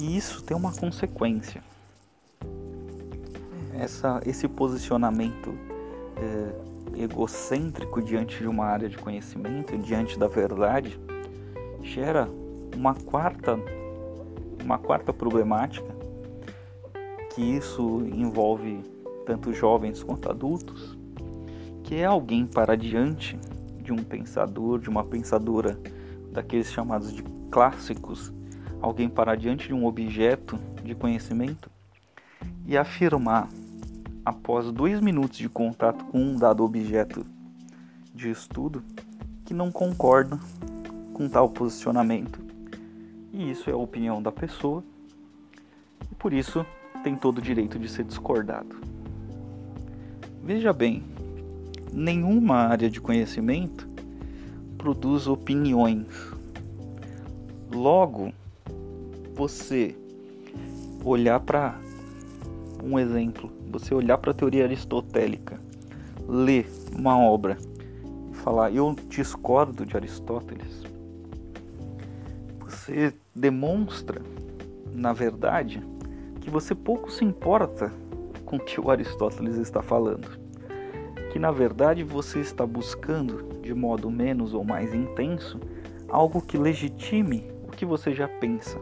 E 0.00 0.16
isso 0.16 0.42
tem 0.42 0.56
uma 0.56 0.72
consequência. 0.72 1.62
Essa, 3.74 4.20
esse 4.26 4.46
posicionamento 4.48 5.54
é, 6.16 7.02
egocêntrico 7.02 8.02
diante 8.02 8.38
de 8.38 8.46
uma 8.46 8.66
área 8.66 8.88
de 8.88 8.98
conhecimento, 8.98 9.76
diante 9.78 10.18
da 10.18 10.28
verdade, 10.28 10.98
gera 11.82 12.28
uma 12.76 12.94
quarta, 12.94 13.58
uma 14.62 14.78
quarta 14.78 15.12
problemática, 15.12 15.94
que 17.34 17.42
isso 17.42 18.02
envolve 18.12 18.82
tanto 19.26 19.52
jovens 19.52 20.02
quanto 20.02 20.30
adultos, 20.30 20.96
que 21.82 21.96
é 21.96 22.04
alguém 22.04 22.46
para 22.46 22.76
diante 22.76 23.38
de 23.82 23.92
um 23.92 24.02
pensador, 24.02 24.78
de 24.78 24.88
uma 24.88 25.04
pensadora 25.04 25.78
daqueles 26.32 26.70
chamados 26.72 27.12
de 27.12 27.22
clássicos, 27.50 28.32
alguém 28.80 29.08
para 29.08 29.36
diante 29.36 29.68
de 29.68 29.74
um 29.74 29.86
objeto 29.86 30.58
de 30.82 30.94
conhecimento 30.94 31.70
e 32.66 32.76
afirmar, 32.76 33.48
após 34.24 34.70
dois 34.70 35.00
minutos 35.00 35.38
de 35.38 35.48
contato 35.48 36.04
com 36.06 36.18
um 36.18 36.36
dado 36.36 36.64
objeto 36.64 37.24
de 38.14 38.30
estudo, 38.30 38.82
que 39.44 39.54
não 39.54 39.70
concorda 39.70 40.38
com 41.12 41.28
tal 41.28 41.48
posicionamento. 41.48 42.41
E 43.32 43.50
isso 43.50 43.70
é 43.70 43.72
a 43.72 43.76
opinião 43.76 44.22
da 44.22 44.30
pessoa, 44.30 44.84
e 46.10 46.14
por 46.14 46.34
isso 46.34 46.66
tem 47.02 47.16
todo 47.16 47.38
o 47.38 47.42
direito 47.42 47.78
de 47.78 47.88
ser 47.88 48.04
discordado. 48.04 48.76
Veja 50.44 50.72
bem, 50.72 51.02
nenhuma 51.92 52.56
área 52.56 52.90
de 52.90 53.00
conhecimento 53.00 53.88
produz 54.76 55.26
opiniões. 55.26 56.08
Logo, 57.72 58.32
você 59.34 59.96
olhar 61.04 61.40
para 61.40 61.78
um 62.82 62.98
exemplo, 62.98 63.50
você 63.70 63.94
olhar 63.94 64.18
para 64.18 64.32
a 64.32 64.34
teoria 64.34 64.64
aristotélica, 64.64 65.58
ler 66.28 66.70
uma 66.94 67.18
obra 67.18 67.56
e 68.30 68.34
falar 68.34 68.70
eu 68.72 68.94
discordo 69.08 69.86
de 69.86 69.96
Aristóteles, 69.96 70.82
você 72.60 73.14
demonstra, 73.34 74.20
na 74.92 75.12
verdade, 75.12 75.82
que 76.40 76.50
você 76.50 76.74
pouco 76.74 77.10
se 77.10 77.24
importa 77.24 77.92
com 78.44 78.56
o 78.56 78.60
que 78.60 78.80
o 78.80 78.90
Aristóteles 78.90 79.56
está 79.56 79.82
falando 79.82 80.42
que 81.32 81.38
na 81.38 81.50
verdade 81.50 82.04
você 82.04 82.40
está 82.40 82.66
buscando, 82.66 83.58
de 83.62 83.72
modo 83.72 84.10
menos 84.10 84.52
ou 84.52 84.62
mais 84.62 84.92
intenso, 84.92 85.58
algo 86.06 86.42
que 86.42 86.58
legitime 86.58 87.50
o 87.66 87.70
que 87.70 87.86
você 87.86 88.12
já 88.12 88.28
pensa. 88.28 88.78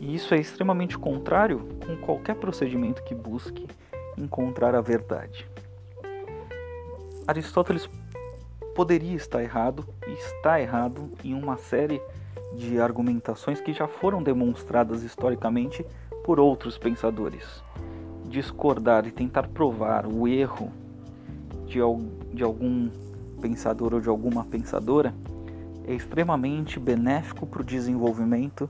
E 0.00 0.14
isso 0.14 0.32
é 0.32 0.38
extremamente 0.38 0.96
contrário 0.96 1.66
com 1.84 1.96
qualquer 1.96 2.36
procedimento 2.36 3.02
que 3.02 3.16
busque 3.16 3.66
encontrar 4.16 4.76
a 4.76 4.80
verdade. 4.80 5.44
Aristóteles 7.26 7.90
poderia 8.76 9.16
estar 9.16 9.42
errado 9.42 9.84
e 10.06 10.12
está 10.12 10.60
errado 10.60 11.10
em 11.24 11.34
uma 11.34 11.56
série 11.56 11.98
de 11.98 12.15
argumentações 12.80 13.60
que 13.60 13.72
já 13.72 13.86
foram 13.86 14.22
demonstradas 14.22 15.02
historicamente 15.02 15.84
por 16.24 16.40
outros 16.40 16.78
pensadores. 16.78 17.62
Discordar 18.28 19.06
e 19.06 19.10
tentar 19.10 19.48
provar 19.48 20.06
o 20.06 20.26
erro 20.26 20.70
de, 21.66 21.78
de 22.34 22.42
algum 22.42 22.90
pensador 23.40 23.94
ou 23.94 24.00
de 24.00 24.08
alguma 24.08 24.44
pensadora 24.44 25.14
é 25.86 25.94
extremamente 25.94 26.80
benéfico 26.80 27.46
para 27.46 27.62
o 27.62 27.64
desenvolvimento 27.64 28.68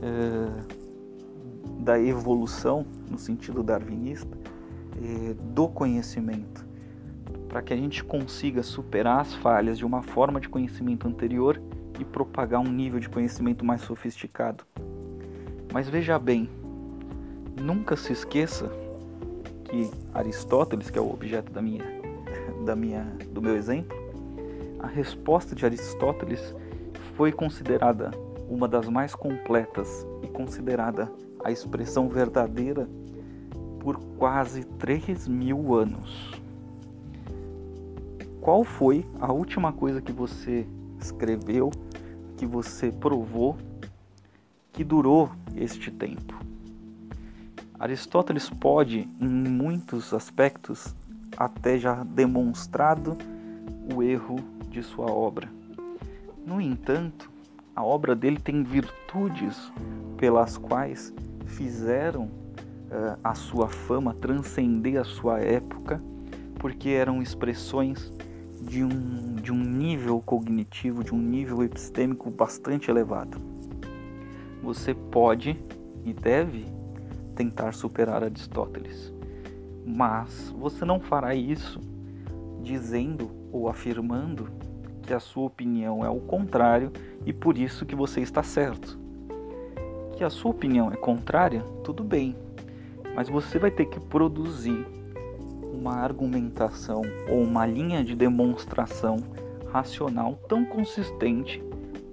eh, 0.00 0.82
da 1.80 2.00
evolução, 2.00 2.86
no 3.10 3.18
sentido 3.18 3.62
darwinista, 3.62 4.38
eh, 5.02 5.34
do 5.52 5.66
conhecimento, 5.66 6.64
para 7.48 7.62
que 7.62 7.72
a 7.72 7.76
gente 7.76 8.04
consiga 8.04 8.62
superar 8.62 9.20
as 9.20 9.34
falhas 9.34 9.76
de 9.76 9.84
uma 9.84 10.02
forma 10.02 10.40
de 10.40 10.48
conhecimento 10.48 11.08
anterior 11.08 11.60
e 12.02 12.04
propagar 12.04 12.60
um 12.60 12.70
nível 12.70 13.00
de 13.00 13.08
conhecimento 13.08 13.64
mais 13.64 13.80
sofisticado. 13.80 14.64
Mas 15.72 15.88
veja 15.88 16.18
bem, 16.18 16.50
nunca 17.58 17.96
se 17.96 18.12
esqueça 18.12 18.70
que 19.64 19.90
Aristóteles, 20.12 20.90
que 20.90 20.98
é 20.98 21.02
o 21.02 21.10
objeto 21.10 21.50
da 21.50 21.62
minha 21.62 21.84
da 22.66 22.76
minha, 22.76 23.04
do 23.32 23.40
meu 23.40 23.56
exemplo, 23.56 23.96
a 24.78 24.86
resposta 24.86 25.54
de 25.54 25.64
Aristóteles 25.64 26.54
foi 27.16 27.32
considerada 27.32 28.10
uma 28.48 28.68
das 28.68 28.88
mais 28.88 29.14
completas 29.14 30.06
e 30.22 30.26
considerada 30.28 31.10
a 31.42 31.50
expressão 31.50 32.08
verdadeira 32.08 32.88
por 33.80 33.98
quase 34.16 34.64
3 34.64 35.26
mil 35.26 35.74
anos. 35.74 36.40
Qual 38.40 38.64
foi 38.64 39.06
a 39.20 39.32
última 39.32 39.72
coisa 39.72 40.00
que 40.00 40.12
você 40.12 40.66
escreveu, 41.00 41.70
que 42.42 42.46
você 42.46 42.90
provou, 42.90 43.56
que 44.72 44.82
durou 44.82 45.30
este 45.54 45.92
tempo? 45.92 46.34
Aristóteles 47.78 48.50
pode, 48.50 49.08
em 49.20 49.28
muitos 49.28 50.12
aspectos, 50.12 50.92
até 51.36 51.78
já 51.78 52.02
demonstrado 52.02 53.16
o 53.94 54.02
erro 54.02 54.40
de 54.68 54.82
sua 54.82 55.06
obra. 55.06 55.48
No 56.44 56.60
entanto, 56.60 57.30
a 57.76 57.84
obra 57.84 58.16
dele 58.16 58.40
tem 58.40 58.64
virtudes 58.64 59.72
pelas 60.16 60.58
quais 60.58 61.14
fizeram 61.46 62.24
uh, 62.24 63.20
a 63.22 63.36
sua 63.36 63.68
fama 63.68 64.14
transcender 64.14 65.00
a 65.00 65.04
sua 65.04 65.38
época, 65.38 66.02
porque 66.56 66.88
eram 66.88 67.22
expressões 67.22 68.12
de 68.66 68.84
um, 68.84 69.34
de 69.34 69.52
um 69.52 69.58
nível 69.58 70.20
cognitivo, 70.20 71.02
de 71.02 71.14
um 71.14 71.18
nível 71.18 71.62
epistêmico 71.62 72.30
bastante 72.30 72.90
elevado. 72.90 73.38
Você 74.62 74.94
pode 74.94 75.58
e 76.04 76.12
deve 76.12 76.64
tentar 77.34 77.72
superar 77.72 78.22
Aristóteles, 78.22 79.12
mas 79.84 80.54
você 80.56 80.84
não 80.84 81.00
fará 81.00 81.34
isso 81.34 81.80
dizendo 82.62 83.30
ou 83.50 83.68
afirmando 83.68 84.48
que 85.02 85.12
a 85.12 85.18
sua 85.18 85.46
opinião 85.46 86.04
é 86.04 86.08
o 86.08 86.20
contrário 86.20 86.92
e 87.26 87.32
por 87.32 87.58
isso 87.58 87.84
que 87.84 87.96
você 87.96 88.20
está 88.20 88.42
certo. 88.42 88.98
Que 90.16 90.22
a 90.22 90.30
sua 90.30 90.52
opinião 90.52 90.92
é 90.92 90.96
contrária, 90.96 91.62
tudo 91.82 92.04
bem, 92.04 92.36
mas 93.14 93.28
você 93.28 93.58
vai 93.58 93.70
ter 93.70 93.86
que 93.86 93.98
produzir 93.98 94.86
uma 95.72 95.94
argumentação 95.94 97.02
ou 97.28 97.40
uma 97.40 97.66
linha 97.66 98.04
de 98.04 98.14
demonstração 98.14 99.16
racional 99.72 100.38
tão 100.46 100.64
consistente 100.64 101.62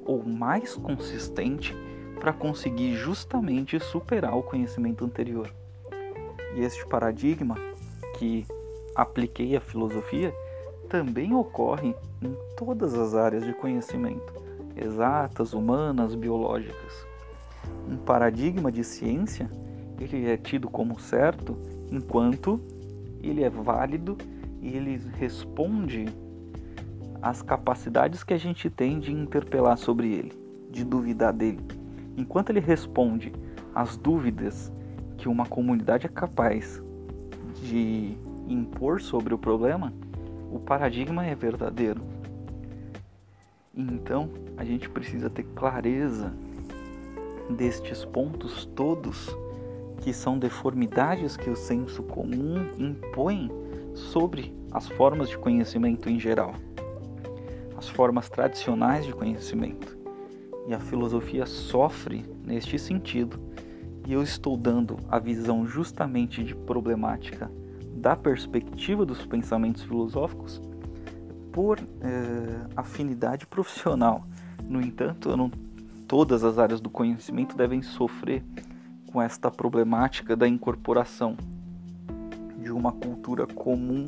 ou 0.06 0.24
mais 0.24 0.76
consistente 0.76 1.76
para 2.20 2.34
conseguir 2.34 2.96
justamente 2.96 3.80
superar 3.80 4.36
o 4.36 4.44
conhecimento 4.44 5.06
anterior. 5.06 5.54
E 6.56 6.62
este 6.62 6.86
paradigma 6.88 7.56
que 8.18 8.46
apliquei 8.96 9.56
à 9.56 9.62
filosofia 9.62 10.34
também 10.90 11.34
ocorre 11.34 11.96
em 12.22 12.36
todas 12.58 12.96
as 12.96 13.14
áreas 13.14 13.46
de 13.46 13.54
conhecimento, 13.54 14.34
exatas, 14.76 15.54
humanas, 15.54 16.16
biológicas. 16.16 17.08
Um 17.88 17.98
paradigma 17.98 18.72
de 18.72 18.84
ciência, 18.84 19.50
ele 20.00 20.30
é 20.30 20.38
tido 20.38 20.70
como 20.70 21.00
certo 21.00 21.58
enquanto 21.92 22.60
ele 23.22 23.44
é 23.44 23.50
válido 23.50 24.18
e 24.62 24.76
ele 24.76 25.02
responde 25.18 26.06
às 27.22 27.42
capacidades 27.42 28.24
que 28.24 28.34
a 28.34 28.38
gente 28.38 28.70
tem 28.70 29.00
de 29.00 29.12
interpelar 29.12 29.78
sobre 29.78 30.14
ele, 30.14 30.34
de 30.72 30.84
duvidar 30.84 31.34
dele. 31.34 31.60
Enquanto 32.18 32.50
ele 32.50 32.60
responde 32.60 33.32
às 33.74 33.98
dúvidas 33.98 34.72
que 35.18 35.28
uma 35.28 35.46
comunidade 35.46 36.06
é 36.06 36.10
capaz 36.10 36.82
de 37.62 38.18
impor 38.48 39.02
sobre 39.02 39.34
o 39.34 39.38
problema, 39.38 39.94
o 40.52 40.60
paradigma 40.60 41.26
é 41.26 41.36
verdadeiro. 41.36 42.02
Então, 43.76 44.30
a 44.58 44.64
gente 44.64 44.90
precisa 44.90 45.30
ter 45.30 45.44
clareza 45.56 46.34
destes 47.50 48.04
pontos 48.06 48.66
todos 48.66 49.36
que 50.00 50.14
são 50.14 50.38
deformidades 50.40 51.36
que 51.36 51.50
o 51.50 51.56
senso 51.56 52.04
comum 52.04 52.66
impõe 52.78 53.52
sobre 53.94 54.54
as 54.72 54.88
formas 54.88 55.30
de 55.30 55.38
conhecimento 55.38 56.10
em 56.10 56.20
geral, 56.20 56.54
as 57.78 57.90
formas 57.90 58.30
tradicionais 58.30 59.06
de 59.06 59.14
conhecimento. 59.14 59.98
E 60.68 60.74
a 60.74 60.80
filosofia 60.80 61.46
sofre 61.46 62.26
neste 62.44 62.78
sentido, 62.78 63.40
e 64.08 64.14
eu 64.14 64.24
estou 64.24 64.56
dando 64.56 64.98
a 65.10 65.20
visão 65.20 65.66
justamente 65.66 66.44
de 66.44 66.56
problemática 66.56 67.52
da 67.96 68.16
perspectiva 68.16 69.06
dos 69.06 69.26
pensamentos 69.26 69.84
filosóficos 69.84 70.62
por 71.52 71.80
é, 71.80 72.68
afinidade 72.76 73.46
profissional. 73.46 74.26
No 74.64 74.82
entanto, 74.82 75.36
não, 75.36 75.52
todas 76.08 76.44
as 76.44 76.58
áreas 76.58 76.80
do 76.80 76.90
conhecimento 76.90 77.56
devem 77.58 77.82
sofrer 77.82 78.44
com 79.12 79.20
esta 79.20 79.50
problemática 79.50 80.36
da 80.36 80.48
incorporação 80.48 81.36
de 82.62 82.72
uma 82.72 82.92
cultura 82.92 83.48
comum, 83.48 84.06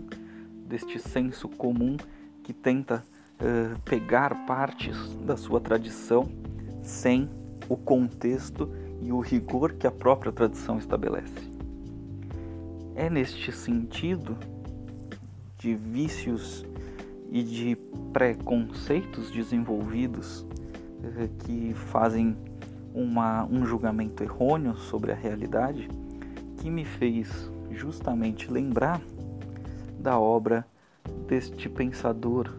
deste 0.67 0.99
senso 0.99 1.49
comum 1.49 1.97
que 2.43 2.53
tenta 2.53 3.03
uh, 3.39 3.79
pegar 3.81 4.45
partes 4.45 5.15
da 5.25 5.35
sua 5.35 5.59
tradição 5.59 6.29
sem 6.83 7.27
o 7.67 7.75
contexto 7.75 8.71
e 9.01 9.11
o 9.11 9.19
rigor 9.19 9.73
que 9.73 9.87
a 9.87 9.91
própria 9.91 10.31
tradição 10.31 10.77
estabelece. 10.77 11.49
É 12.95 13.09
neste 13.09 13.51
sentido 13.51 14.37
de 15.57 15.73
vícios 15.73 16.63
e 17.31 17.41
de 17.41 17.75
preconceitos 18.13 19.31
desenvolvidos 19.31 20.41
uh, 20.41 21.27
que 21.39 21.73
fazem 21.73 22.37
uma, 22.93 23.45
um 23.45 23.65
julgamento 23.65 24.23
errôneo 24.23 24.75
sobre 24.75 25.11
a 25.11 25.15
realidade 25.15 25.89
que 26.57 26.69
me 26.69 26.85
fez 26.85 27.49
justamente 27.71 28.51
lembrar 28.51 29.01
da 29.99 30.19
obra 30.19 30.65
deste 31.27 31.69
pensador 31.69 32.53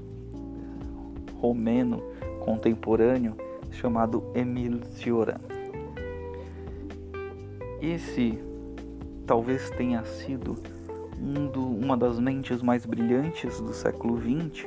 romeno 1.41 2.03
contemporâneo 2.45 3.37
chamado 3.71 4.25
Emile 4.35 4.81
Cioran. 4.93 5.41
Esse 7.81 8.39
talvez 9.27 9.71
tenha 9.71 10.05
sido 10.05 10.57
um 11.19 11.47
do, 11.47 11.65
uma 11.65 11.97
das 11.97 12.19
mentes 12.19 12.63
mais 12.63 12.85
brilhantes 12.87 13.61
do 13.61 13.73
século 13.73 14.19
XX 14.19 14.67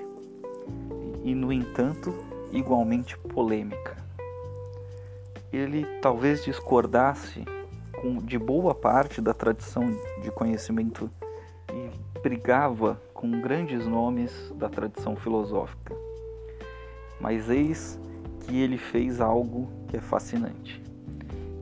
e, 1.23 1.33
no 1.33 1.51
entanto, 1.51 2.13
igualmente 2.51 3.17
polêmica 3.17 3.94
ele 5.55 5.85
talvez 6.01 6.43
discordasse 6.43 7.45
com, 8.01 8.17
de 8.17 8.37
boa 8.37 8.75
parte 8.75 9.21
da 9.21 9.33
tradição 9.33 9.83
de 10.21 10.29
conhecimento 10.31 11.09
e 11.71 12.19
brigava 12.19 13.01
com 13.13 13.39
grandes 13.41 13.85
nomes 13.87 14.53
da 14.55 14.67
tradição 14.67 15.15
filosófica. 15.15 15.95
Mas 17.19 17.49
eis 17.49 17.99
que 18.41 18.59
ele 18.59 18.77
fez 18.77 19.21
algo 19.21 19.69
que 19.87 19.97
é 19.97 20.01
fascinante. 20.01 20.83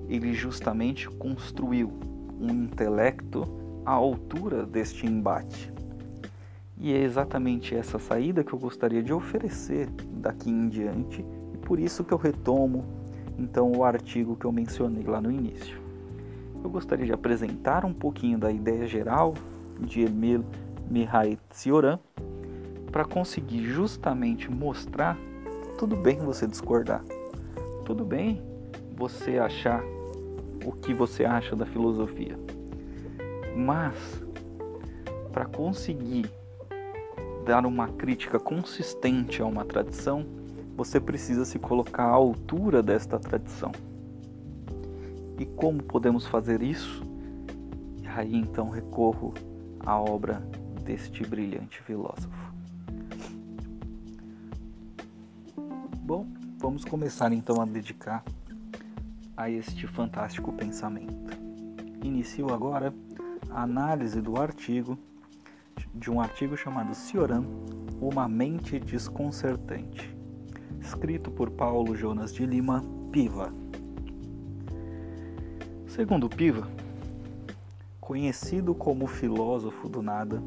Ele 0.10 0.34
justamente 0.34 1.08
construiu 1.10 1.94
um 2.40 2.50
intelecto 2.50 3.48
à 3.86 3.92
altura 3.92 4.66
deste 4.66 5.06
embate. 5.06 5.72
E 6.78 6.94
é 6.94 7.02
exatamente 7.02 7.76
essa 7.76 8.00
saída 8.00 8.44
que 8.44 8.52
eu 8.52 8.60
gostaria 8.60 9.02
de 9.02 9.14
oferecer 9.14 9.88
daqui 10.12 10.50
em 10.50 10.68
diante, 10.68 11.24
e 11.54 11.58
por 11.58 11.80
isso 11.80 12.04
que 12.04 12.14
eu 12.14 12.18
retomo 12.18 13.03
então 13.38 13.72
o 13.72 13.84
artigo 13.84 14.36
que 14.36 14.46
eu 14.46 14.52
mencionei 14.52 15.04
lá 15.04 15.20
no 15.22 15.32
início. 15.32 15.82
Eu 16.64 16.70
gostaria 16.70 17.06
de 17.06 17.14
apresentar 17.14 17.84
um 17.84 17.94
pouquinho 17.94 18.38
da 18.38 18.52
ideia 18.52 18.88
geral 18.88 19.34
de 19.80 20.02
Emil 20.02 20.46
Mihai 20.90 21.38
Cioran 21.52 22.00
para 22.92 23.04
conseguir 23.04 23.64
justamente 23.64 24.50
mostrar 24.50 25.18
tudo 25.78 25.96
bem 25.96 26.20
você 26.20 26.48
discordar. 26.48 27.04
Tudo 27.84 28.06
bem 28.06 28.42
você 28.96 29.38
achar 29.38 29.84
o 30.66 30.72
que 30.72 30.94
você 30.94 31.26
acha 31.26 31.56
da 31.56 31.66
filosofia. 31.66 32.38
Mas 33.56 34.24
para 35.32 35.46
conseguir 35.46 36.32
dar 37.46 37.66
uma 37.66 37.88
crítica 37.90 38.40
consistente 38.40 39.42
a 39.42 39.46
uma 39.46 39.66
tradição, 39.66 40.26
você 40.76 41.00
precisa 41.00 41.46
se 41.46 41.60
colocar 41.60 42.06
à 42.06 42.12
altura 42.12 42.82
desta 42.82 43.20
tradição. 43.20 43.72
E 45.40 45.46
como 45.46 45.84
podemos 45.84 46.26
fazer 46.26 46.62
isso? 46.62 47.04
Aí 48.16 48.36
então 48.36 48.70
recorro 48.70 49.34
à 49.80 50.00
obra 50.00 50.36
deste 50.84 51.26
brilhante 51.26 51.82
filósofo. 51.82 52.54
Bom, 55.98 56.28
vamos 56.60 56.86
começar 56.86 57.32
então 57.32 57.62
a 57.62 57.66
dedicar 57.66 58.24
a 59.36 59.50
este 59.50 59.88
fantástico 59.88 60.52
pensamento. 60.54 61.34
Inicio 62.04 62.54
agora 62.54 62.94
a 63.50 63.64
análise 63.64 64.22
do 64.22 64.40
artigo 64.40 64.98
de 65.96 66.12
um 66.12 66.20
artigo 66.20 66.58
chamado 66.58 66.94
Cioran, 66.94 67.44
uma 68.00 68.28
mente 68.28 68.80
desconcertante 68.80 70.13
escrito 70.94 71.32
por 71.32 71.50
Paulo 71.50 71.96
Jonas 71.96 72.32
de 72.32 72.46
Lima 72.46 72.84
Piva. 73.12 73.52
Segundo 75.88 76.30
Piva, 76.30 76.68
conhecido 78.00 78.76
como 78.76 79.08
filósofo 79.08 79.90
do 79.90 80.04
nada, 80.04 80.42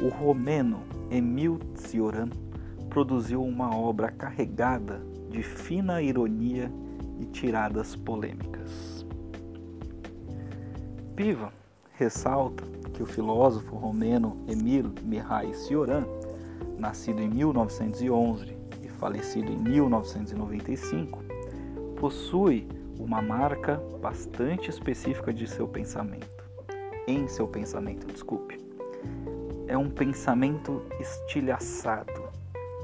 o 0.00 0.08
romeno 0.08 0.84
Emil 1.10 1.58
Cioran 1.74 2.28
produziu 2.88 3.42
uma 3.42 3.76
obra 3.76 4.10
carregada 4.10 5.02
de 5.30 5.42
fina 5.42 6.00
ironia 6.00 6.70
e 7.20 7.24
tiradas 7.26 7.96
polêmicas. 7.96 9.04
Piva 11.16 11.52
ressalta 11.94 12.62
que 12.94 13.02
o 13.02 13.06
filósofo 13.06 13.74
romeno 13.74 14.36
Emile 14.46 14.92
Mihai 15.02 15.52
Cioran, 15.54 16.04
nascido 16.78 17.20
em 17.20 17.28
1911 17.28 18.55
e 18.86 18.88
falecido 18.88 19.52
em 19.52 19.56
1995, 19.56 21.22
possui 21.96 22.66
uma 22.98 23.20
marca 23.20 23.76
bastante 24.00 24.70
específica 24.70 25.32
de 25.32 25.46
seu 25.46 25.68
pensamento. 25.68 26.44
Em 27.06 27.28
seu 27.28 27.46
pensamento, 27.46 28.06
desculpe. 28.06 28.58
É 29.66 29.76
um 29.76 29.90
pensamento 29.90 30.82
estilhaçado, 31.00 32.30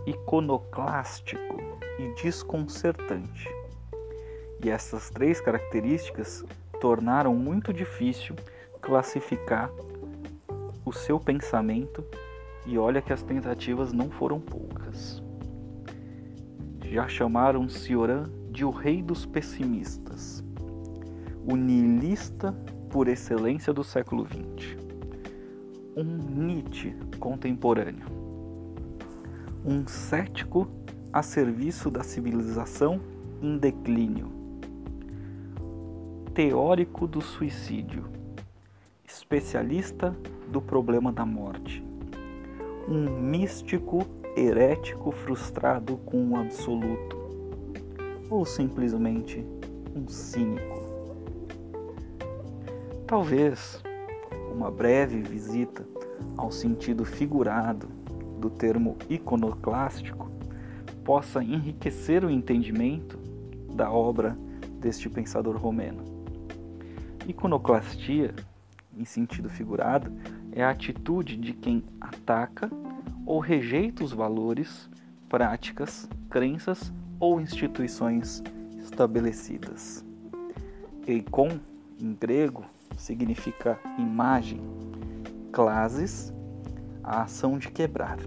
iconoclástico 0.06 1.56
e 1.98 2.22
desconcertante. 2.22 3.48
E 4.62 4.70
essas 4.70 5.08
três 5.10 5.40
características 5.40 6.44
tornaram 6.80 7.34
muito 7.34 7.72
difícil 7.72 8.34
classificar 8.80 9.70
o 10.84 10.92
seu 10.92 11.18
pensamento 11.18 12.04
e 12.66 12.76
olha 12.78 13.00
que 13.00 13.12
as 13.12 13.22
tentativas 13.22 13.92
não 13.92 14.10
foram 14.10 14.40
poucas. 14.40 15.21
Já 16.92 17.08
chamaram 17.08 17.70
Cioran 17.70 18.24
de 18.50 18.66
o 18.66 18.70
rei 18.70 19.02
dos 19.02 19.24
pessimistas, 19.24 20.44
o 21.42 21.56
niilista 21.56 22.52
por 22.90 23.08
excelência 23.08 23.72
do 23.72 23.82
século 23.82 24.26
XX, 24.26 24.76
um 25.96 26.04
Nietzsche 26.04 26.94
contemporâneo, 27.18 28.04
um 29.64 29.86
cético 29.86 30.68
a 31.10 31.22
serviço 31.22 31.90
da 31.90 32.02
civilização 32.02 33.00
em 33.40 33.56
declínio, 33.56 34.30
teórico 36.34 37.06
do 37.06 37.22
suicídio, 37.22 38.04
especialista 39.02 40.14
do 40.46 40.60
problema 40.60 41.10
da 41.10 41.24
morte, 41.24 41.82
um 42.86 43.18
místico 43.18 44.06
herético 44.36 45.12
frustrado 45.12 45.96
com 45.98 46.30
o 46.30 46.36
absoluto, 46.36 47.16
ou 48.30 48.44
simplesmente 48.44 49.44
um 49.94 50.08
cínico. 50.08 50.82
Talvez 53.06 53.82
uma 54.54 54.70
breve 54.70 55.20
visita 55.20 55.86
ao 56.36 56.50
sentido 56.50 57.04
figurado 57.04 57.88
do 58.38 58.48
termo 58.48 58.96
iconoclástico 59.08 60.30
possa 61.04 61.42
enriquecer 61.42 62.24
o 62.24 62.30
entendimento 62.30 63.18
da 63.74 63.90
obra 63.90 64.36
deste 64.80 65.08
pensador 65.08 65.56
romeno. 65.56 66.02
Iconoclastia, 67.26 68.34
em 68.96 69.04
sentido 69.04 69.48
figurado, 69.48 70.12
é 70.52 70.62
a 70.62 70.70
atitude 70.70 71.36
de 71.36 71.52
quem 71.52 71.84
ataca 72.00 72.70
ou 73.24 73.38
rejeita 73.38 74.04
os 74.04 74.12
valores, 74.12 74.88
práticas, 75.28 76.08
crenças 76.28 76.92
ou 77.18 77.40
instituições 77.40 78.42
estabelecidas. 78.78 80.04
Eikon, 81.06 81.60
em 82.00 82.14
grego, 82.14 82.64
significa 82.96 83.78
imagem, 83.98 84.60
classes, 85.52 86.32
a 87.02 87.22
ação 87.22 87.58
de 87.58 87.70
quebrar. 87.70 88.18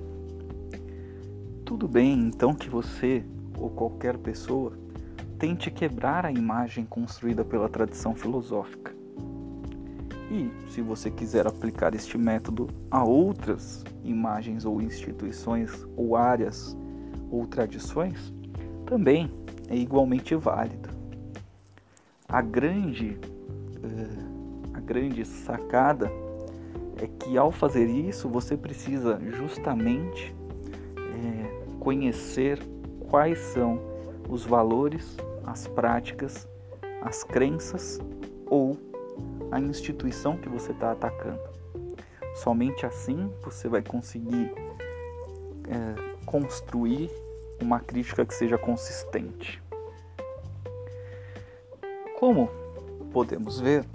Tudo 1.66 1.88
bem 1.88 2.14
então 2.14 2.54
que 2.54 2.70
você 2.70 3.24
ou 3.58 3.70
qualquer 3.70 4.18
pessoa 4.18 4.74
tente 5.38 5.70
quebrar 5.70 6.26
a 6.26 6.32
imagem 6.32 6.86
construída 6.86 7.44
pela 7.44 7.68
tradição 7.68 8.16
filosófica. 8.16 8.95
E, 10.36 10.52
se 10.70 10.82
você 10.82 11.10
quiser 11.10 11.48
aplicar 11.48 11.96
este 11.96 12.18
método 12.18 12.68
a 12.92 13.06
outras 13.06 13.86
imagens 14.04 14.66
ou 14.66 14.82
instituições 14.82 15.88
ou 15.96 16.18
áreas 16.18 16.76
ou 17.32 17.48
tradições, 17.48 18.34
também 18.86 19.32
é 19.70 19.78
igualmente 19.78 20.36
válido. 20.36 20.90
A 22.28 22.42
grande, 22.42 23.18
uh, 23.78 24.74
a 24.74 24.82
grande 24.82 25.24
sacada 25.24 26.12
é 26.98 27.08
que 27.08 27.38
ao 27.38 27.50
fazer 27.50 27.86
isso 27.86 28.28
você 28.28 28.58
precisa 28.58 29.18
justamente 29.38 30.36
é, 30.98 31.78
conhecer 31.80 32.60
quais 33.10 33.40
são 33.40 33.80
os 34.28 34.46
valores, 34.46 35.16
as 35.46 35.66
práticas, 35.66 36.46
as 37.02 37.24
crenças 37.24 38.02
ou 38.48 38.76
a 39.52 39.60
instituição 39.60 40.38
que 40.38 40.50
você 40.50 40.72
está 40.72 40.92
atacando. 40.92 41.42
Somente 42.36 42.86
assim 42.86 43.32
você 43.44 43.68
vai 43.68 43.82
conseguir 43.82 44.52
é, 45.68 46.26
construir 46.26 47.10
uma 47.62 47.80
crítica 47.80 48.26
que 48.26 48.34
seja 48.34 48.58
consistente. 48.58 49.62
Como 52.20 52.50
podemos 53.12 53.60
ver, 53.60 53.86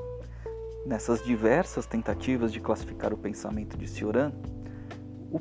nessas 0.86 1.22
diversas 1.22 1.86
tentativas 1.86 2.52
de 2.52 2.60
classificar 2.60 3.12
o 3.12 3.18
pensamento 3.18 3.76
de 3.76 3.86
Cioran, 3.86 4.32
o 5.30 5.38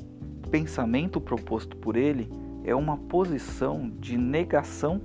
pensamento 0.50 1.22
proposto 1.22 1.78
por 1.78 1.96
ele 1.96 2.30
é 2.64 2.76
uma 2.76 2.98
posição 2.98 3.90
de 3.90 4.18
negação 4.18 5.02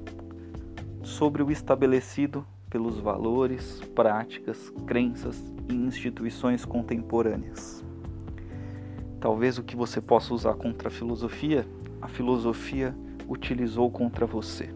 sobre 1.02 1.42
o 1.42 1.50
estabelecido 1.50 2.44
pelos 2.74 2.98
valores, 2.98 3.80
práticas, 3.94 4.68
crenças 4.84 5.40
e 5.68 5.74
instituições 5.76 6.64
contemporâneas. 6.64 7.84
Talvez 9.20 9.58
o 9.58 9.62
que 9.62 9.76
você 9.76 10.00
possa 10.00 10.34
usar 10.34 10.54
contra 10.54 10.88
a 10.88 10.90
filosofia, 10.90 11.64
a 12.02 12.08
filosofia 12.08 12.92
utilizou 13.28 13.88
contra 13.92 14.26
você. 14.26 14.70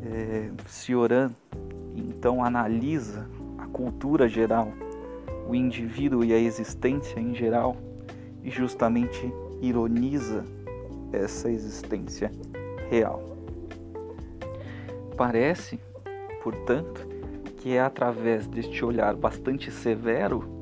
É, 0.00 0.52
Cioran 0.68 1.32
então 1.96 2.44
analisa 2.44 3.28
a 3.58 3.66
cultura 3.66 4.28
geral, 4.28 4.72
o 5.48 5.56
indivíduo 5.56 6.24
e 6.24 6.32
a 6.32 6.38
existência 6.38 7.18
em 7.18 7.34
geral, 7.34 7.76
e 8.44 8.48
justamente 8.48 9.28
ironiza 9.60 10.44
essa 11.12 11.50
existência 11.50 12.30
real. 12.88 13.20
Parece, 15.16 15.80
portanto, 16.42 17.06
que 17.58 17.74
é 17.74 17.80
através 17.80 18.46
deste 18.46 18.84
olhar 18.84 19.14
bastante 19.14 19.70
severo 19.70 20.58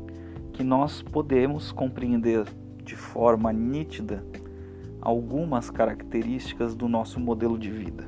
que 0.52 0.64
nós 0.64 1.02
podemos 1.02 1.70
compreender 1.70 2.46
de 2.82 2.96
forma 2.96 3.52
nítida 3.52 4.24
algumas 5.00 5.70
características 5.70 6.74
do 6.74 6.88
nosso 6.88 7.20
modelo 7.20 7.58
de 7.58 7.70
vida. 7.70 8.06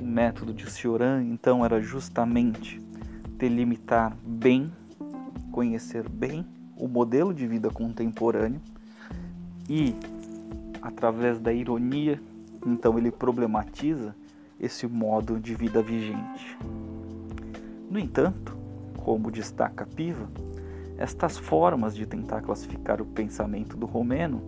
O 0.00 0.04
método 0.04 0.54
de 0.54 0.70
Cioran, 0.70 1.22
então, 1.24 1.64
era 1.64 1.80
justamente 1.80 2.80
delimitar 3.36 4.16
bem, 4.24 4.72
conhecer 5.50 6.08
bem 6.08 6.46
o 6.76 6.86
modelo 6.86 7.34
de 7.34 7.46
vida 7.46 7.70
contemporâneo 7.70 8.60
e, 9.68 9.94
através 10.80 11.40
da 11.40 11.52
ironia, 11.52 12.20
então 12.64 12.98
ele 12.98 13.10
problematiza 13.10 14.14
esse 14.58 14.86
modo 14.86 15.38
de 15.38 15.54
vida 15.54 15.82
vigente. 15.82 16.58
No 17.90 17.98
entanto, 17.98 18.56
como 18.96 19.30
destaca 19.30 19.86
Piva, 19.86 20.28
estas 20.98 21.36
formas 21.36 21.94
de 21.94 22.06
tentar 22.06 22.40
classificar 22.40 23.00
o 23.00 23.06
pensamento 23.06 23.76
do 23.76 23.86
romeno 23.86 24.42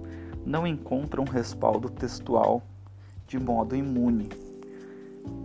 não 0.44 0.66
encontram 0.66 1.24
respaldo 1.24 1.90
textual 1.90 2.62
de 3.26 3.38
modo 3.38 3.76
imune. 3.76 4.28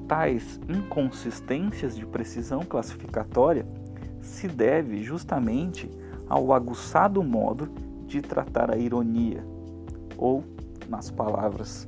Tais 0.08 0.60
inconsistências 0.70 1.96
de 1.96 2.06
precisão 2.06 2.62
classificatória 2.62 3.66
se 4.22 4.48
deve 4.48 5.04
justamente 5.04 5.90
ao 6.30 6.54
aguçado 6.54 7.22
modo 7.22 7.70
de 8.08 8.22
tratar 8.22 8.72
a 8.72 8.78
ironia, 8.78 9.44
ou, 10.18 10.44
nas 10.88 11.12
palavras 11.12 11.88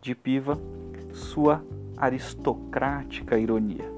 de 0.00 0.14
Piva, 0.14 0.58
sua 1.12 1.64
aristocrática 1.96 3.38
ironia. 3.38 3.90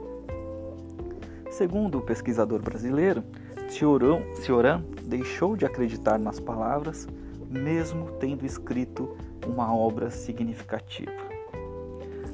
Segundo 1.51 1.99
o 1.99 2.03
pesquisador 2.03 2.61
brasileiro, 2.61 3.23
Cioran 3.69 4.83
deixou 5.03 5.57
de 5.57 5.65
acreditar 5.65 6.19
nas 6.19 6.41
palavras 6.41 7.07
mesmo 7.49 8.11
tendo 8.19 8.45
escrito 8.45 9.17
uma 9.47 9.75
obra 9.75 10.11
significativa. 10.11 11.13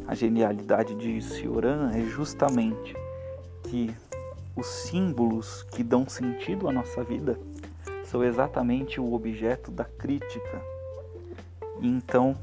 A 0.07 0.15
genialidade 0.15 0.95
de 0.95 1.21
Cioran 1.21 1.91
é 1.93 2.01
justamente 2.03 2.97
que 3.65 3.95
os 4.57 4.67
símbolos 4.67 5.63
que 5.71 5.85
dão 5.85 6.09
sentido 6.09 6.69
à 6.69 6.73
nossa 6.73 7.05
vida 7.05 7.39
são 8.05 8.25
exatamente 8.25 9.01
o 9.01 9.13
objeto 9.13 9.71
da 9.71 9.85
crítica. 9.85 10.61
E 11.81 11.89
então, 11.89 12.37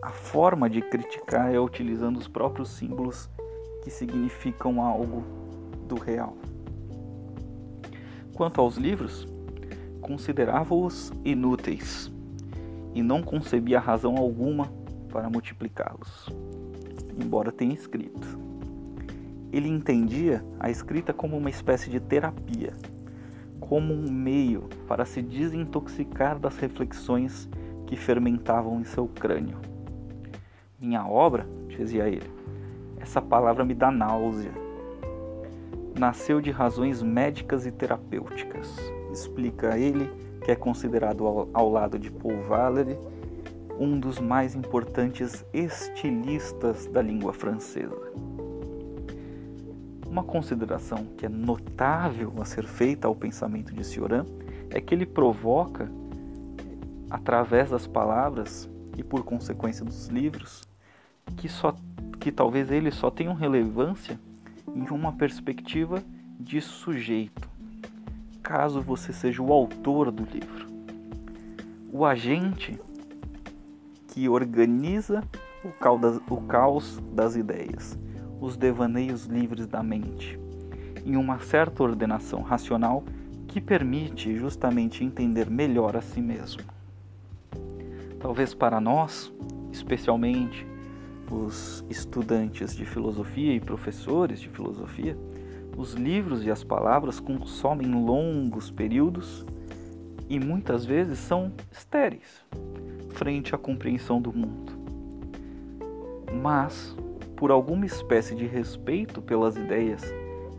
a 0.00 0.10
forma 0.10 0.70
de 0.70 0.80
criticar 0.80 1.52
é 1.52 1.58
utilizando 1.58 2.18
os 2.18 2.28
próprios 2.28 2.70
símbolos 2.70 3.28
que 3.82 3.90
significam 3.90 4.80
algo 4.80 5.24
do 5.86 5.96
real. 5.96 6.36
Quanto 8.34 8.60
aos 8.60 8.76
livros, 8.76 9.26
considerava-os 10.00 11.12
inúteis 11.24 12.12
e 12.94 13.02
não 13.02 13.22
concebia 13.22 13.80
razão 13.80 14.16
alguma 14.16 14.70
para 15.10 15.28
multiplicá-los, 15.28 16.28
embora 17.20 17.50
tenha 17.50 17.74
escrito. 17.74 18.38
Ele 19.52 19.68
entendia 19.68 20.44
a 20.60 20.70
escrita 20.70 21.12
como 21.12 21.36
uma 21.36 21.50
espécie 21.50 21.90
de 21.90 21.98
terapia, 21.98 22.74
como 23.58 23.92
um 23.92 24.10
meio 24.10 24.68
para 24.86 25.04
se 25.04 25.20
desintoxicar 25.20 26.38
das 26.38 26.56
reflexões 26.58 27.48
que 27.86 27.96
fermentavam 27.96 28.80
em 28.80 28.84
seu 28.84 29.08
crânio. 29.08 29.58
Minha 30.80 31.04
obra, 31.04 31.44
dizia 31.66 32.08
ele, 32.08 32.30
essa 33.00 33.20
palavra 33.20 33.64
me 33.64 33.74
dá 33.74 33.90
náusea. 33.90 34.52
Nasceu 35.98 36.40
de 36.40 36.52
razões 36.52 37.02
médicas 37.02 37.66
e 37.66 37.72
terapêuticas, 37.72 38.78
explica 39.12 39.76
ele, 39.76 40.08
que 40.44 40.52
é 40.52 40.54
considerado 40.54 41.26
ao, 41.26 41.48
ao 41.52 41.68
lado 41.68 41.98
de 41.98 42.12
Paul 42.12 42.44
Valéry 42.44 42.96
um 43.76 43.98
dos 43.98 44.20
mais 44.20 44.54
importantes 44.54 45.44
estilistas 45.52 46.86
da 46.86 47.02
língua 47.02 47.32
francesa. 47.32 48.12
Uma 50.08 50.22
consideração 50.22 51.06
que 51.16 51.26
é 51.26 51.28
notável 51.28 52.32
a 52.40 52.44
ser 52.44 52.64
feita 52.64 53.08
ao 53.08 53.16
pensamento 53.16 53.74
de 53.74 53.82
Cioran 53.82 54.24
é 54.70 54.80
que 54.80 54.94
ele 54.94 55.06
provoca, 55.06 55.90
através 57.10 57.68
das 57.68 57.88
palavras 57.88 58.70
e 58.96 59.02
por 59.02 59.24
consequência 59.24 59.84
dos 59.84 60.06
livros, 60.06 60.67
que, 61.36 61.48
só, 61.48 61.74
que 62.20 62.32
talvez 62.32 62.70
eles 62.70 62.94
só 62.94 63.10
tenham 63.10 63.34
relevância 63.34 64.18
em 64.74 64.88
uma 64.90 65.12
perspectiva 65.12 66.02
de 66.38 66.60
sujeito, 66.60 67.48
caso 68.42 68.80
você 68.80 69.12
seja 69.12 69.42
o 69.42 69.52
autor 69.52 70.10
do 70.10 70.24
livro. 70.24 70.68
O 71.92 72.04
agente 72.04 72.78
que 74.08 74.28
organiza 74.28 75.22
o 75.64 75.70
caos 75.70 76.00
das, 76.00 76.20
o 76.28 76.36
caos 76.42 77.02
das 77.12 77.34
ideias, 77.34 77.98
os 78.40 78.56
devaneios 78.56 79.26
livres 79.26 79.66
da 79.66 79.82
mente, 79.82 80.38
em 81.04 81.16
uma 81.16 81.40
certa 81.40 81.82
ordenação 81.82 82.42
racional 82.42 83.02
que 83.48 83.60
permite 83.60 84.36
justamente 84.36 85.02
entender 85.02 85.50
melhor 85.50 85.96
a 85.96 86.02
si 86.02 86.20
mesmo. 86.20 86.62
Talvez 88.20 88.52
para 88.52 88.80
nós, 88.80 89.32
especialmente 89.72 90.66
os 91.30 91.84
estudantes 91.88 92.76
de 92.76 92.84
filosofia 92.84 93.54
e 93.54 93.60
professores 93.60 94.40
de 94.40 94.48
filosofia, 94.48 95.16
os 95.76 95.94
livros 95.94 96.44
e 96.44 96.50
as 96.50 96.64
palavras 96.64 97.20
consomem 97.20 97.92
longos 97.92 98.70
períodos 98.70 99.46
e 100.28 100.38
muitas 100.38 100.84
vezes 100.84 101.18
são 101.18 101.52
estéreis 101.70 102.44
frente 103.10 103.54
à 103.54 103.58
compreensão 103.58 104.20
do 104.20 104.32
mundo. 104.32 104.72
Mas, 106.42 106.96
por 107.36 107.50
alguma 107.50 107.86
espécie 107.86 108.34
de 108.34 108.46
respeito 108.46 109.22
pelas 109.22 109.56
ideias 109.56 110.02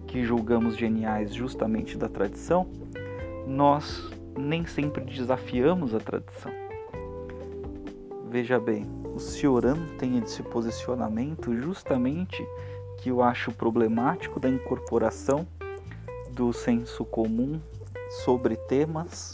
que 0.08 0.24
julgamos 0.24 0.76
geniais 0.76 1.34
justamente 1.34 1.98
da 1.98 2.10
tradição, 2.10 2.68
nós 3.48 4.10
nem 4.38 4.66
sempre 4.66 5.04
desafiamos 5.06 5.94
a 5.94 6.00
tradição. 6.00 6.59
Veja 8.32 8.60
bem, 8.60 8.86
o 9.16 9.20
Cioran 9.20 9.88
tem 9.98 10.20
esse 10.20 10.44
posicionamento 10.44 11.52
justamente 11.58 12.48
que 13.00 13.10
eu 13.10 13.24
acho 13.24 13.52
problemático 13.52 14.40
da 14.40 14.48
incorporação 14.48 15.48
do 16.32 16.54
senso 16.54 17.04
comum 17.04 17.60
sobre 18.24 18.56
temas 18.56 19.34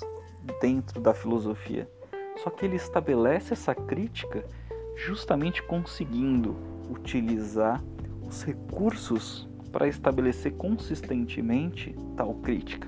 dentro 0.62 1.02
da 1.02 1.14
filosofia. 1.14 1.90
Só 2.42 2.50
que 2.50 2.64
ele 2.64 2.78
estabelece 2.78 3.52
essa 3.52 3.76
crítica 3.76 4.46
justamente 4.96 5.62
conseguindo 5.62 6.56
utilizar 6.90 7.84
os 8.26 8.44
recursos 8.44 9.46
para 9.74 9.90
estabelecer 9.90 10.54
consistentemente 10.54 11.94
tal 12.16 12.34
crítica. 12.36 12.88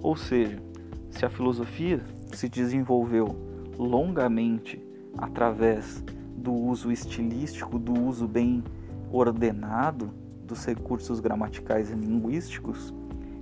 Ou 0.00 0.14
seja, 0.14 0.62
se 1.10 1.26
a 1.26 1.28
filosofia 1.28 2.00
se 2.32 2.48
desenvolveu 2.48 3.51
longamente 3.78 4.82
através 5.16 6.02
do 6.36 6.52
uso 6.52 6.90
estilístico, 6.90 7.78
do 7.78 7.98
uso 8.00 8.26
bem 8.26 8.62
ordenado 9.10 10.10
dos 10.44 10.64
recursos 10.64 11.20
gramaticais 11.20 11.90
e 11.90 11.94
linguísticos, 11.94 12.92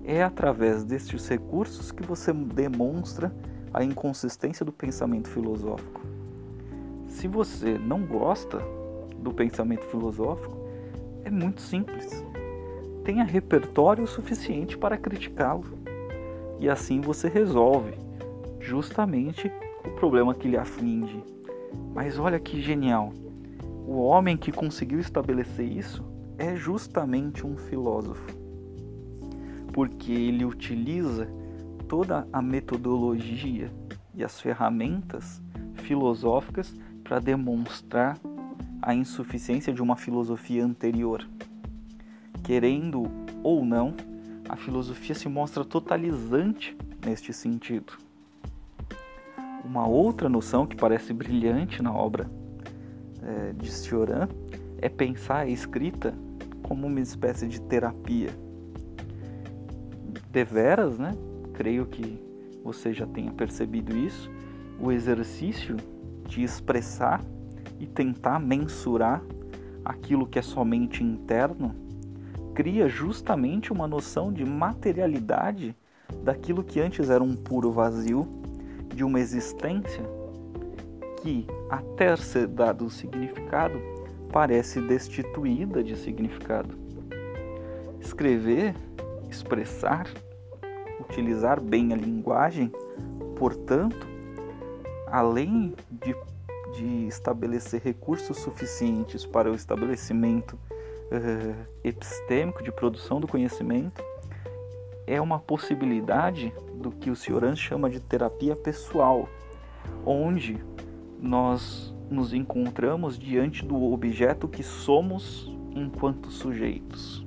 é 0.04 0.22
através 0.22 0.84
destes 0.84 1.26
recursos 1.28 1.92
que 1.92 2.02
você 2.02 2.32
demonstra 2.32 3.32
a 3.72 3.84
inconsistência 3.84 4.64
do 4.64 4.72
pensamento 4.72 5.28
filosófico. 5.28 6.00
Se 7.08 7.28
você 7.28 7.78
não 7.78 8.02
gosta 8.02 8.58
do 9.18 9.32
pensamento 9.32 9.84
filosófico, 9.86 10.56
é 11.24 11.30
muito 11.30 11.60
simples. 11.60 12.24
Tenha 13.04 13.24
repertório 13.24 14.06
suficiente 14.06 14.76
para 14.76 14.96
criticá-lo. 14.96 15.64
E 16.58 16.68
assim 16.68 17.00
você 17.00 17.28
resolve 17.28 17.94
justamente 18.58 19.50
o 19.84 19.90
problema 19.90 20.34
que 20.34 20.48
lhe 20.48 20.56
aflige. 20.56 21.22
Mas 21.94 22.18
olha 22.18 22.38
que 22.38 22.60
genial! 22.60 23.12
O 23.86 24.02
homem 24.02 24.36
que 24.36 24.52
conseguiu 24.52 25.00
estabelecer 25.00 25.66
isso 25.66 26.04
é 26.38 26.54
justamente 26.54 27.46
um 27.46 27.56
filósofo, 27.56 28.24
porque 29.72 30.12
ele 30.12 30.44
utiliza 30.44 31.28
toda 31.88 32.26
a 32.32 32.40
metodologia 32.40 33.70
e 34.14 34.22
as 34.22 34.40
ferramentas 34.40 35.42
filosóficas 35.74 36.74
para 37.02 37.18
demonstrar 37.18 38.16
a 38.80 38.94
insuficiência 38.94 39.72
de 39.72 39.82
uma 39.82 39.96
filosofia 39.96 40.64
anterior. 40.64 41.26
Querendo 42.44 43.10
ou 43.42 43.64
não, 43.64 43.94
a 44.48 44.56
filosofia 44.56 45.14
se 45.14 45.28
mostra 45.28 45.64
totalizante 45.64 46.76
neste 47.04 47.32
sentido. 47.32 48.09
Uma 49.70 49.86
outra 49.86 50.28
noção 50.28 50.66
que 50.66 50.74
parece 50.74 51.12
brilhante 51.12 51.80
na 51.80 51.94
obra 51.94 52.28
é, 53.22 53.52
de 53.52 53.70
Cioran 53.70 54.26
é 54.78 54.88
pensar 54.88 55.42
a 55.42 55.46
escrita 55.46 56.12
como 56.60 56.88
uma 56.88 56.98
espécie 56.98 57.46
de 57.46 57.60
terapia. 57.60 58.30
Deveras, 60.32 60.98
né? 60.98 61.16
Creio 61.54 61.86
que 61.86 62.20
você 62.64 62.92
já 62.92 63.06
tenha 63.06 63.30
percebido 63.30 63.96
isso. 63.96 64.28
O 64.80 64.90
exercício 64.90 65.76
de 66.26 66.42
expressar 66.42 67.20
e 67.78 67.86
tentar 67.86 68.40
mensurar 68.40 69.22
aquilo 69.84 70.26
que 70.26 70.40
é 70.40 70.42
somente 70.42 71.04
interno 71.04 71.76
cria 72.56 72.88
justamente 72.88 73.72
uma 73.72 73.86
noção 73.86 74.32
de 74.32 74.44
materialidade 74.44 75.76
daquilo 76.24 76.64
que 76.64 76.80
antes 76.80 77.08
era 77.08 77.22
um 77.22 77.36
puro 77.36 77.70
vazio, 77.70 78.39
de 78.94 79.04
uma 79.04 79.20
existência 79.20 80.02
que, 81.22 81.46
até 81.68 82.16
ser 82.16 82.46
dado 82.46 82.86
o 82.86 82.90
significado, 82.90 83.80
parece 84.32 84.80
destituída 84.80 85.82
de 85.82 85.96
significado. 85.96 86.76
Escrever, 88.00 88.74
expressar, 89.28 90.08
utilizar 91.00 91.60
bem 91.60 91.92
a 91.92 91.96
linguagem, 91.96 92.72
portanto, 93.36 94.08
além 95.06 95.74
de, 95.90 96.14
de 96.74 97.06
estabelecer 97.06 97.80
recursos 97.82 98.38
suficientes 98.38 99.26
para 99.26 99.50
o 99.50 99.54
estabelecimento 99.54 100.54
uh, 100.54 101.66
epistêmico 101.84 102.62
de 102.62 102.72
produção 102.72 103.20
do 103.20 103.26
conhecimento, 103.26 104.02
é 105.06 105.20
uma 105.20 105.38
possibilidade 105.38 106.52
do 106.74 106.90
que 106.90 107.10
o 107.10 107.16
Cioran 107.16 107.54
chama 107.54 107.90
de 107.90 108.00
terapia 108.00 108.56
pessoal, 108.56 109.28
onde 110.04 110.58
nós 111.20 111.94
nos 112.10 112.32
encontramos 112.32 113.18
diante 113.18 113.64
do 113.64 113.92
objeto 113.92 114.48
que 114.48 114.62
somos 114.62 115.50
enquanto 115.74 116.30
sujeitos. 116.30 117.24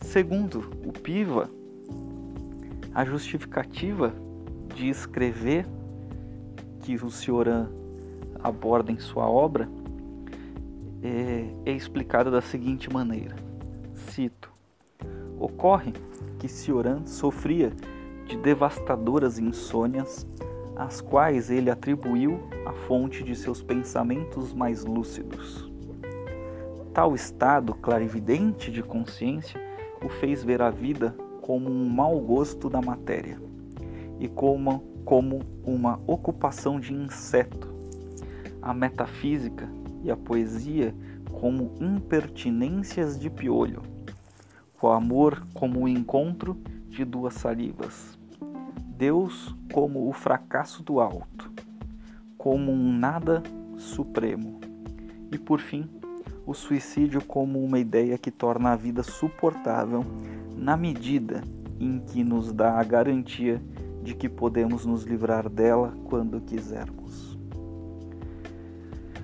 Segundo 0.00 0.70
o 0.86 0.92
Piva, 0.92 1.48
a 2.94 3.04
justificativa 3.04 4.14
de 4.74 4.88
escrever 4.88 5.66
que 6.82 6.96
o 6.96 7.10
Cioran 7.10 7.68
aborda 8.42 8.92
em 8.92 8.98
sua 8.98 9.28
obra 9.28 9.68
é, 11.02 11.46
é 11.64 11.72
explicada 11.72 12.30
da 12.30 12.40
seguinte 12.40 12.92
maneira: 12.92 13.34
cito, 14.12 14.52
ocorre 15.40 15.94
que 16.38 16.46
Cioran 16.46 17.06
sofria 17.06 17.72
de 18.26 18.36
devastadoras 18.36 19.38
insônias, 19.38 20.26
às 20.76 21.00
quais 21.00 21.50
ele 21.50 21.70
atribuiu 21.70 22.40
a 22.66 22.72
fonte 22.72 23.22
de 23.22 23.34
seus 23.34 23.62
pensamentos 23.62 24.52
mais 24.52 24.84
lúcidos. 24.84 25.70
Tal 26.92 27.14
estado 27.14 27.74
clarividente 27.74 28.70
de 28.70 28.82
consciência 28.82 29.58
o 30.04 30.10
fez 30.10 30.44
ver 30.44 30.60
a 30.60 30.68
vida 30.68 31.16
como 31.40 31.70
um 31.70 31.88
mau 31.88 32.20
gosto 32.20 32.68
da 32.68 32.82
matéria 32.82 33.40
e 34.20 34.28
como, 34.28 34.80
como 35.06 35.40
uma 35.64 35.98
ocupação 36.06 36.78
de 36.78 36.92
inseto, 36.92 37.72
a 38.60 38.74
metafísica 38.74 39.70
e 40.04 40.10
a 40.10 40.16
poesia 40.16 40.94
como 41.32 41.72
impertinências 41.80 43.18
de 43.18 43.30
piolho, 43.30 43.91
o 44.82 44.88
amor 44.88 45.46
como 45.54 45.80
o 45.80 45.88
encontro 45.88 46.56
de 46.88 47.04
duas 47.04 47.34
salivas, 47.34 48.18
Deus 48.96 49.54
como 49.72 50.08
o 50.08 50.12
fracasso 50.12 50.82
do 50.82 51.00
alto, 51.00 51.50
como 52.36 52.72
um 52.72 52.92
nada 52.92 53.42
supremo, 53.76 54.60
e 55.30 55.38
por 55.38 55.60
fim, 55.60 55.88
o 56.44 56.52
suicídio 56.52 57.24
como 57.24 57.62
uma 57.64 57.78
ideia 57.78 58.18
que 58.18 58.30
torna 58.30 58.72
a 58.72 58.76
vida 58.76 59.02
suportável 59.02 60.04
na 60.56 60.76
medida 60.76 61.42
em 61.78 62.00
que 62.00 62.24
nos 62.24 62.52
dá 62.52 62.78
a 62.78 62.84
garantia 62.84 63.62
de 64.02 64.14
que 64.14 64.28
podemos 64.28 64.84
nos 64.84 65.04
livrar 65.04 65.48
dela 65.48 65.96
quando 66.04 66.40
quisermos. 66.40 67.38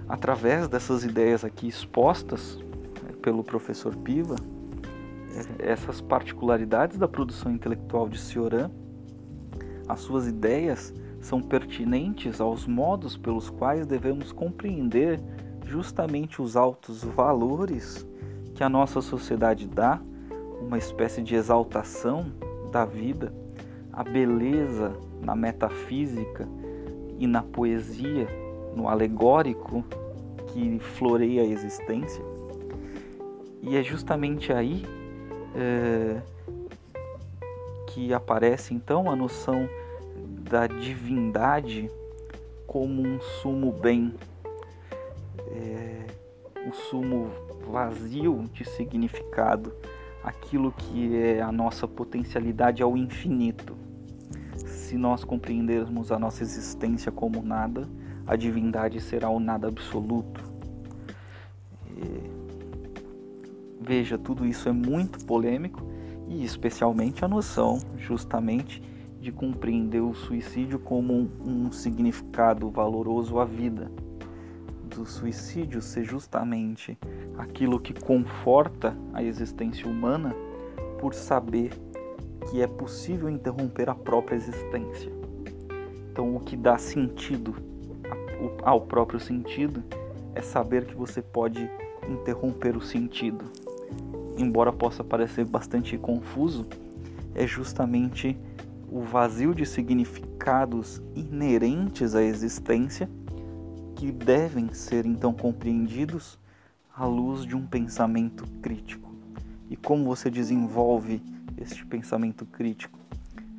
Através 0.09 0.69
dessas 0.69 1.05
ideias 1.05 1.45
aqui 1.45 1.69
expostas 1.69 2.57
né, 3.03 3.13
pelo 3.21 3.43
professor 3.43 3.95
Piva, 3.97 4.37
essas 5.59 6.01
particularidades 6.01 6.99
da 6.99 7.09
produção 7.09 7.53
intelectual 7.53 8.09
de 8.09 8.19
Cioran, 8.19 8.71
as 9.89 10.01
suas 10.01 10.27
ideias 10.27 10.93
são 11.21 11.41
pertinentes 11.41 12.41
aos 12.41 12.67
modos 12.67 13.17
pelos 13.17 13.51
quais 13.51 13.87
devemos 13.87 14.33
compreender 14.33 15.21
justamente 15.65 16.41
os 16.41 16.57
altos 16.57 17.03
valores 17.03 18.07
que 18.55 18.63
a 18.63 18.69
nossa 18.69 19.01
sociedade 19.01 19.67
dá, 19.67 20.01
uma 20.61 20.79
espécie 20.79 21.23
de 21.23 21.35
exaltação 21.35 22.33
da 22.73 22.85
vida, 22.85 23.33
a 23.93 24.03
beleza 24.03 24.93
na 25.23 25.35
metafísica 25.35 26.49
e 27.19 27.27
na 27.27 27.43
poesia, 27.43 28.27
no 28.75 28.89
alegórico 28.89 29.85
que 30.49 30.79
floreia 30.79 31.43
a 31.43 31.47
existência. 31.47 32.25
E 33.63 33.77
é 33.77 33.83
justamente 33.83 34.53
aí 34.53 34.85
é, 35.59 36.23
que 37.89 38.13
aparece 38.15 38.73
então 38.73 39.11
a 39.11 39.17
noção 39.17 39.69
da 40.49 40.67
divindade 40.67 41.91
como 42.67 43.03
um 43.03 43.21
sumo 43.21 43.73
bem 43.73 44.15
é, 45.51 46.07
o 46.69 46.73
sumo 46.73 47.31
vazio 47.71 48.45
de 48.53 48.65
significado, 48.65 49.73
aquilo 50.23 50.73
que 50.73 51.17
é 51.17 51.41
a 51.41 51.51
nossa 51.51 51.89
potencialidade 51.89 52.83
ao 52.83 52.97
infinito. 52.97 53.77
Se 54.67 54.97
nós 54.97 55.25
compreendermos 55.25 56.13
a 56.13 56.19
nossa 56.19 56.43
existência 56.43 57.11
como 57.13 57.43
nada, 57.43 57.89
a 58.27 58.37
divindade 58.37 59.01
será 59.01 59.29
o 59.29 59.41
nada 59.41 59.69
absoluto. 59.69 60.43
É, 61.97 62.38
veja, 63.89 64.19
tudo 64.19 64.45
isso 64.45 64.69
é 64.69 64.73
muito 64.73 65.25
polêmico 65.25 65.83
e 66.29 66.45
especialmente 66.45 67.25
a 67.25 67.29
noção, 67.29 67.79
justamente, 67.97 68.83
de 69.19 69.33
compreender 69.33 70.03
o 70.03 70.13
suicídio 70.13 70.79
como 70.79 71.31
um, 71.41 71.73
significado 71.73 72.69
valoroso 72.69 73.39
à 73.39 73.47
vida 73.47 73.91
do 74.85 75.07
suicídio 75.07 75.81
ser 75.81 76.05
justamente 76.05 76.99
aquilo 77.39 77.81
que 77.81 77.95
conforta 77.95 78.95
a 79.15 79.23
existência 79.23 79.89
humana 79.89 80.35
por 81.01 81.15
saber 81.15 81.71
que 82.51 82.61
é 82.61 82.67
possível 82.67 83.31
interromper 83.31 83.89
a 83.89 83.95
própria 83.95 84.37
existência. 84.37 85.11
Então, 86.13 86.37
o 86.37 86.41
que 86.41 86.57
dá 86.57 86.77
sentido 86.77 87.55
ao 88.63 88.83
próprio 88.83 89.19
sentido 89.19 89.83
é 90.35 90.43
saber 90.43 90.85
que 90.85 90.95
você 90.95 91.23
pode 91.23 91.71
interromper 92.09 92.77
o 92.77 92.83
sentido. 92.83 93.68
Embora 94.39 94.73
possa 94.73 95.03
parecer 95.03 95.45
bastante 95.45 95.99
confuso, 95.99 96.65
é 97.35 97.45
justamente 97.45 98.39
o 98.89 99.01
vazio 99.01 99.53
de 99.53 99.67
significados 99.67 101.03
inerentes 101.15 102.15
à 102.15 102.23
existência 102.23 103.11
que 103.97 104.13
devem 104.13 104.73
ser 104.73 105.05
então 105.05 105.35
compreendidos 105.35 106.39
à 106.97 107.05
luz 107.05 107.45
de 107.45 107.57
um 107.57 107.67
pensamento 107.67 108.45
crítico. 108.63 109.13
E 109.69 109.77
como 109.77 110.05
você 110.05 110.31
desenvolve 110.31 111.21
este 111.57 111.85
pensamento 111.85 112.47
crítico? 112.47 112.97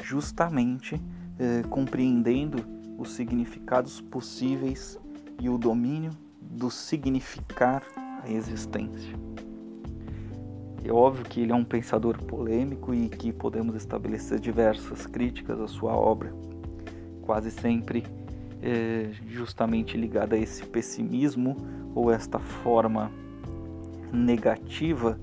Justamente 0.02 1.00
eh, 1.38 1.62
compreendendo 1.70 2.66
os 2.98 3.12
significados 3.12 4.00
possíveis 4.00 4.98
e 5.42 5.50
o 5.50 5.58
domínio 5.58 6.12
do 6.42 6.72
significar 6.72 7.84
a 8.24 8.30
existência. 8.30 9.14
É 10.84 10.92
óbvio 10.92 11.26
que 11.26 11.42
ele 11.42 11.52
é 11.52 11.56
um 11.56 11.64
pensador 11.64 12.18
polêmico 12.24 12.94
e 12.94 13.10
que 13.10 13.34
podemos 13.34 13.76
estabelecer 13.76 14.40
diversas 14.40 15.06
críticas 15.06 15.60
à 15.60 15.68
sua 15.68 15.94
obra, 15.96 16.34
quase 17.22 17.52
sempre 17.52 18.04
é, 18.62 19.10
justamente 19.28 19.98
ligada 19.98 20.36
a 20.36 20.40
esse 20.40 20.66
pessimismo 20.66 21.58
ou 21.94 22.12
esta 22.12 22.40
forma 22.40 23.12
negativa 24.12 25.20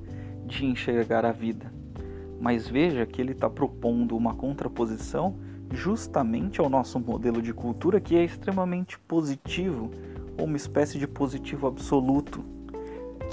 de 0.47 0.65
enxergar 0.67 1.25
a 1.25 1.33
vida. 1.33 1.73
Mas 2.41 2.69
veja 2.69 3.07
que 3.07 3.21
ele 3.21 3.33
está 3.33 3.49
propondo 3.49 4.17
uma 4.17 4.35
contraposição 4.35 5.37
justamente 5.73 6.61
ao 6.61 6.69
nosso 6.69 7.01
modelo 7.01 7.43
de 7.43 7.53
cultura 7.53 8.01
que 8.01 8.15
é 8.15 8.23
extremamente 8.23 8.99
positivo, 9.01 9.91
ou 10.39 10.45
uma 10.45 10.57
espécie 10.57 10.99
de 10.99 11.09
positivo 11.09 11.67
absoluto, 11.67 12.45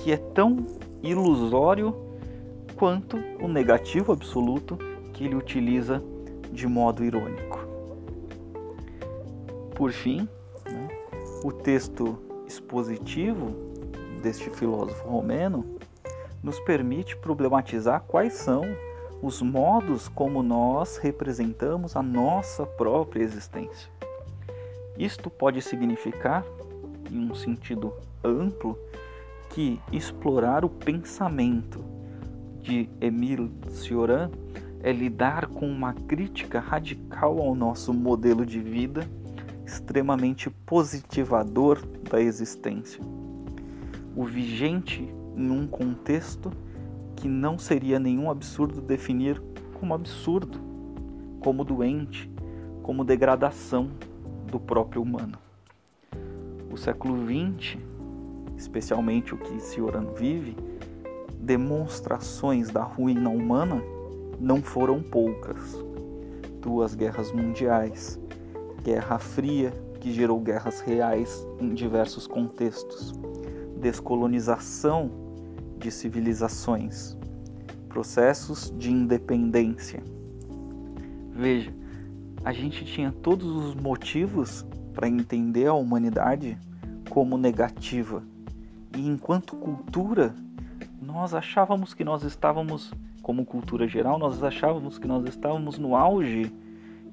que 0.02 0.12
é 0.12 0.18
tão 0.18 0.66
ilusório 1.04 2.13
quanto 2.76 3.18
o 3.40 3.48
negativo 3.48 4.12
absoluto 4.12 4.78
que 5.14 5.26
ele 5.26 5.36
utiliza 5.36 6.02
de 6.52 6.68
modo 6.68 7.04
irônico. 7.04 7.66
Por 9.76 9.92
fim, 9.92 10.28
né, 10.66 10.88
o 11.44 11.52
texto 11.52 12.18
expositivo 12.48 13.50
deste 14.22 14.50
filósofo 14.50 15.08
romeno 15.08 15.66
nos 16.44 16.60
permite 16.60 17.16
problematizar 17.18 18.02
quais 18.02 18.34
são 18.34 18.64
os 19.22 19.42
modos 19.42 20.10
como 20.10 20.44
nós 20.44 20.98
representamos 20.98 21.96
a 21.96 22.04
nossa 22.04 22.66
própria 22.66 23.24
existência. 23.24 23.90
Isto 24.98 25.30
pode 25.30 25.62
significar, 25.62 26.46
em 27.10 27.32
um 27.32 27.34
sentido 27.34 27.94
amplo, 28.24 28.78
que 29.50 29.80
explorar 29.92 30.66
o 30.66 30.70
pensamento 30.70 31.84
de 32.64 32.90
Emile 33.02 33.52
Cioran 33.70 34.32
é 34.82 34.92
lidar 34.92 35.48
com 35.48 35.68
uma 35.68 35.94
crítica 35.94 36.60
radical 36.60 37.40
ao 37.40 37.54
nosso 37.54 37.94
modelo 37.94 38.46
de 38.46 38.60
vida 38.60 39.08
extremamente 39.66 40.50
positivador 40.50 41.80
da 42.10 42.22
existência. 42.22 43.04
O 44.16 44.24
vigente 44.24 45.04
em 45.36 45.50
um 45.50 45.68
contexto 45.68 46.52
que 47.16 47.28
não 47.28 47.58
seria 47.58 48.00
nenhum 48.00 48.30
absurdo 48.30 48.82
definir 48.82 49.42
como 49.80 49.94
absurdo, 49.94 50.60
como 51.40 51.64
doente, 51.64 52.30
como 52.82 53.04
degradação 53.04 53.90
do 54.50 54.60
próprio 54.60 55.02
humano. 55.02 55.38
O 56.72 56.78
século 56.78 57.18
XX, 57.26 57.78
especialmente 58.58 59.34
o 59.34 59.38
que 59.38 59.60
Cioran 59.60 60.08
vive, 60.18 60.56
demonstrações 61.44 62.70
da 62.70 62.84
ruína 62.84 63.30
humana 63.30 63.84
não 64.40 64.62
foram 64.62 65.02
poucas. 65.02 65.78
Duas 66.62 66.96
guerras 66.96 67.34
mundiais, 67.34 68.18
Guerra 68.82 69.20
Fria, 69.20 69.72
que 70.00 70.14
gerou 70.14 70.40
guerras 70.40 70.80
reais 70.80 71.46
em 71.60 71.74
diversos 71.74 72.26
contextos, 72.26 73.14
descolonização 73.78 75.12
de 75.78 75.92
civilizações, 75.92 77.18
processos 77.90 78.74
de 78.78 78.90
independência. 78.90 80.02
Veja, 81.30 81.74
a 82.46 82.54
gente 82.54 82.86
tinha 82.86 83.12
todos 83.12 83.46
os 83.46 83.76
motivos 83.76 84.66
para 84.94 85.10
entender 85.10 85.68
a 85.68 85.74
humanidade 85.74 86.58
como 87.10 87.38
negativa. 87.38 88.24
E 88.96 89.06
enquanto 89.06 89.58
cultura, 89.58 90.34
nós 91.04 91.34
achávamos 91.34 91.94
que 91.94 92.04
nós 92.04 92.24
estávamos, 92.24 92.94
como 93.22 93.46
cultura 93.46 93.88
geral, 93.88 94.18
nós 94.18 94.42
achávamos 94.42 94.98
que 94.98 95.08
nós 95.08 95.28
estávamos 95.28 95.78
no 95.78 95.96
auge 95.96 96.52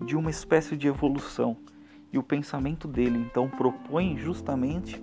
de 0.04 0.16
uma 0.16 0.30
espécie 0.30 0.76
de 0.76 0.86
evolução. 0.86 1.56
E 2.12 2.18
o 2.18 2.22
pensamento 2.22 2.86
dele 2.86 3.18
então 3.18 3.48
propõe 3.48 4.16
justamente 4.16 5.02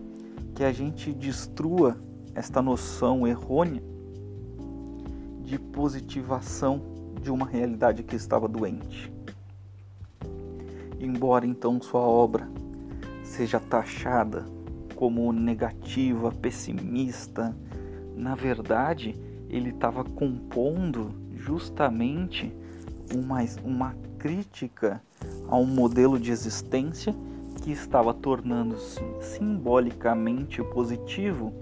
que 0.56 0.64
a 0.64 0.72
gente 0.72 1.12
destrua 1.12 1.98
esta 2.34 2.62
noção 2.62 3.28
errônea 3.28 3.84
de 5.44 5.60
positivação 5.60 6.82
de 7.22 7.30
uma 7.30 7.46
realidade 7.46 8.04
que 8.04 8.16
estava 8.16 8.48
doente. 8.48 9.12
Embora 11.00 11.46
então 11.46 11.82
sua 11.82 12.02
obra 12.02 12.50
seja 13.24 13.60
taxada 13.60 14.46
como 14.96 15.32
negativa, 15.32 16.32
pessimista, 16.32 17.56
na 18.18 18.36
verdade 18.36 19.16
ele 19.50 19.70
estava 19.70 20.04
compondo 20.04 21.14
justamente 21.36 22.52
uma, 23.14 23.40
uma 23.64 23.96
crítica 24.18 25.02
a 25.48 25.56
um 25.56 25.66
modelo 25.66 26.20
de 26.20 26.32
existência 26.32 27.16
que 27.64 27.72
estava 27.72 28.14
tornando 28.14 28.76
simbolicamente 29.22 30.62
positivo 30.64 31.54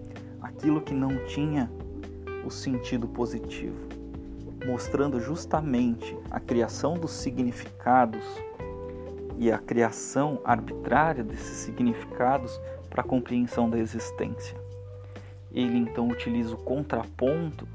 aquilo 0.41 0.81
que 0.81 0.93
não 0.93 1.25
tinha 1.25 1.69
o 2.45 2.49
sentido 2.49 3.07
positivo, 3.07 3.77
mostrando 4.65 5.19
justamente 5.19 6.17
a 6.31 6.39
criação 6.39 6.95
dos 6.95 7.11
significados 7.11 8.23
e 9.37 9.51
a 9.51 9.57
criação 9.57 10.39
arbitrária 10.43 11.23
desses 11.23 11.57
significados 11.57 12.59
para 12.89 13.01
a 13.01 13.05
compreensão 13.05 13.69
da 13.69 13.77
existência. 13.77 14.64
Ele 15.55 15.77
então 15.77 16.09
utiliza 16.09 16.53
o 16.53 16.57
contraponto 16.57 17.65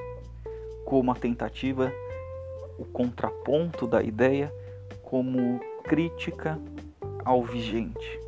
como 0.85 1.11
a 1.11 1.15
tentativa, 1.15 1.91
o 2.79 2.85
contraponto 2.85 3.87
da 3.87 4.03
ideia 4.03 4.53
como 5.03 5.59
crítica 5.83 6.61
ao 7.25 7.43
vigente. 7.43 8.21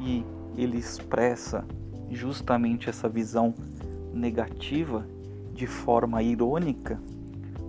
E 0.00 0.24
ele 0.56 0.76
expressa 0.76 1.64
justamente 2.10 2.90
essa 2.90 3.08
visão 3.08 3.54
negativa 4.12 5.06
de 5.52 5.66
forma 5.66 6.22
irônica, 6.22 7.00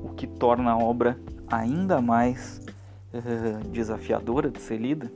o 0.04 0.10
que 0.10 0.26
torna 0.26 0.72
a 0.72 0.78
obra 0.78 1.20
ainda 1.48 2.02
mais 2.02 2.66
uh, 3.14 3.68
desafiadora 3.70 4.50
de 4.50 4.60
ser 4.60 4.78
lida, 4.78 5.12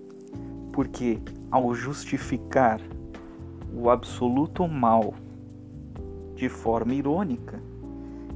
porque 0.71 1.19
ao 1.49 1.73
justificar 1.73 2.79
o 3.73 3.89
absoluto 3.89 4.67
mal 4.67 5.13
de 6.41 6.49
forma 6.49 6.95
irônica, 6.95 7.61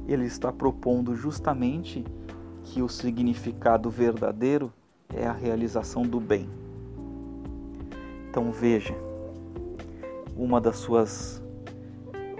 ele 0.06 0.26
está 0.26 0.52
propondo 0.52 1.16
justamente 1.16 2.04
que 2.62 2.80
o 2.80 2.88
significado 2.88 3.90
verdadeiro 3.90 4.72
é 5.12 5.26
a 5.26 5.32
realização 5.32 6.02
do 6.02 6.20
bem. 6.20 6.48
Então 8.30 8.52
veja, 8.52 8.94
uma 10.36 10.60
das 10.60 10.76
suas 10.76 11.42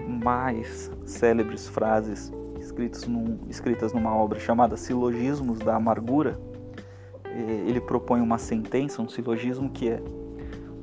mais 0.07 0.89
célebres 1.03 1.67
frases 1.67 2.31
escritas, 2.61 3.05
num, 3.05 3.37
escritas 3.49 3.91
numa 3.91 4.15
obra 4.15 4.39
chamada 4.39 4.77
Silogismos 4.77 5.59
da 5.59 5.75
Amargura, 5.75 6.39
eh, 7.25 7.65
ele 7.67 7.81
propõe 7.81 8.21
uma 8.21 8.37
sentença, 8.37 9.01
um 9.01 9.09
silogismo 9.09 9.69
que 9.69 9.89
é 9.89 10.01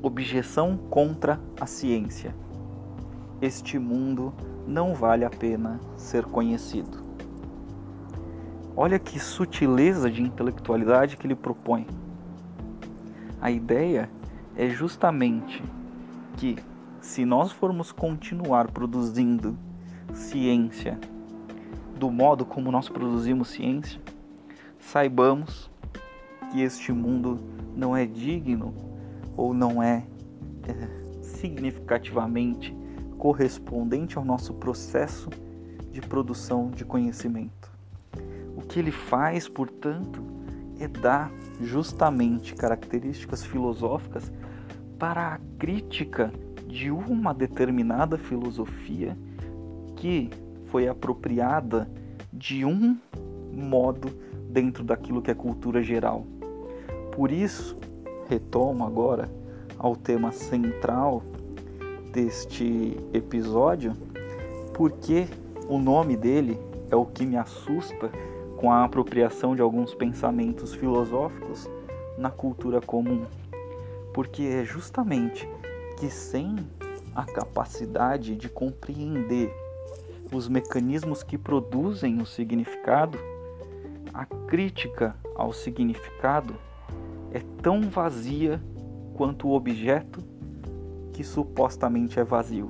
objeção 0.03 0.77
contra 0.77 1.41
a 1.59 1.65
ciência. 1.65 2.35
Este 3.45 3.79
mundo 3.79 4.33
não 4.67 4.95
vale 4.95 5.23
a 5.23 5.29
pena 5.29 5.79
ser 5.99 6.25
conhecido. 6.25 7.05
Olha 8.75 8.99
que 8.99 9.21
sutileza 9.21 10.11
de 10.11 10.23
intelectualidade 10.23 11.19
que 11.19 11.27
ele 11.27 11.35
propõe. 11.35 11.87
A 13.43 13.51
ideia 13.51 14.09
é 14.57 14.71
justamente 14.71 15.63
que, 16.39 16.57
se 17.03 17.27
nós 17.27 17.53
formos 17.53 17.93
continuar 17.93 18.71
produzindo 18.71 19.59
ciência 20.15 20.99
do 21.99 22.11
modo 22.11 22.47
como 22.47 22.73
nós 22.73 22.89
produzimos 22.89 23.49
ciência, 23.49 24.01
saibamos 24.79 25.71
que 26.51 26.63
este 26.63 26.93
mundo 26.93 27.39
não 27.77 27.95
é 27.95 28.07
digno 28.07 28.73
ou 29.37 29.53
não 29.53 29.83
é, 29.83 30.07
é 30.67 31.23
significativamente 31.23 32.75
correspondente 33.25 34.19
ao 34.19 34.25
nosso 34.25 34.53
processo 34.53 35.31
de 35.91 36.03
produção 36.03 36.71
de 36.71 36.85
conhecimento. 36.85 37.73
O 38.55 38.61
que 38.61 38.79
ele 38.79 38.91
faz, 38.91 39.49
portanto, 39.49 40.23
é 40.79 40.87
dar 40.87 41.33
justamente 41.59 42.55
características 42.55 43.43
filosóficas 43.43 44.31
para 44.99 45.33
a 45.33 45.39
crítica 45.59 46.31
de 46.69 46.91
uma 46.91 47.33
determinada 47.33 48.19
filosofia 48.19 49.17
que 49.97 50.29
foi 50.67 50.87
apropriada 50.87 51.89
de 52.31 52.63
um 52.67 52.95
modo 53.51 54.11
dentro 54.51 54.85
daquilo 54.85 55.23
que 55.23 55.31
é 55.31 55.35
cultura 55.35 55.83
geral. 55.83 56.27
Por 57.11 57.33
isso, 57.33 57.75
retomo 58.29 58.85
agora 58.85 59.31
ao 59.79 59.97
tema 59.97 60.31
central 60.31 61.23
deste 62.15 62.97
episódio, 63.13 63.93
porque 64.73 65.27
o 65.69 65.79
nome 65.79 66.17
dele 66.17 66.57
é 66.89 66.95
o 66.95 67.05
que 67.05 67.27
me 67.27 67.37
assusta 67.37 68.09
com 68.57 68.71
a 68.71 68.85
apropriação 68.85 69.57
de 69.57 69.61
alguns 69.61 69.95
pensamentos 69.95 70.73
filosóficos 70.73 71.69
na 72.17 72.31
cultura 72.31 72.81
comum. 72.81 73.25
Porque 74.13 74.45
é 74.45 74.65
justamente 74.65 75.49
que 75.99 76.09
sem 76.09 76.57
a 77.17 77.25
capacidade 77.25 78.37
de 78.37 78.49
compreender 78.49 79.53
os 80.33 80.49
mecanismos 80.49 81.25
que 81.25 81.37
produzem 81.37 82.23
o 82.23 82.27
significado, 82.27 83.19
a 84.13 84.25
crítica 84.25 85.17
ao 85.35 85.53
significado 85.53 86.55
é 87.33 87.41
tão 87.61 87.83
vazia 87.83 88.63
quanto 89.15 89.49
o 89.49 89.55
objeto 89.55 90.23
que 91.15 91.23
supostamente 91.25 92.19
é 92.19 92.25
vazio. 92.25 92.69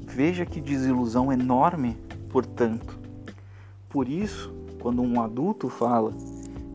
Veja 0.00 0.44
que 0.44 0.60
desilusão 0.60 1.32
enorme, 1.32 1.96
portanto. 2.28 2.98
Por 3.88 4.08
isso, 4.08 4.52
quando 4.80 5.00
um 5.00 5.22
adulto 5.22 5.70
fala 5.70 6.12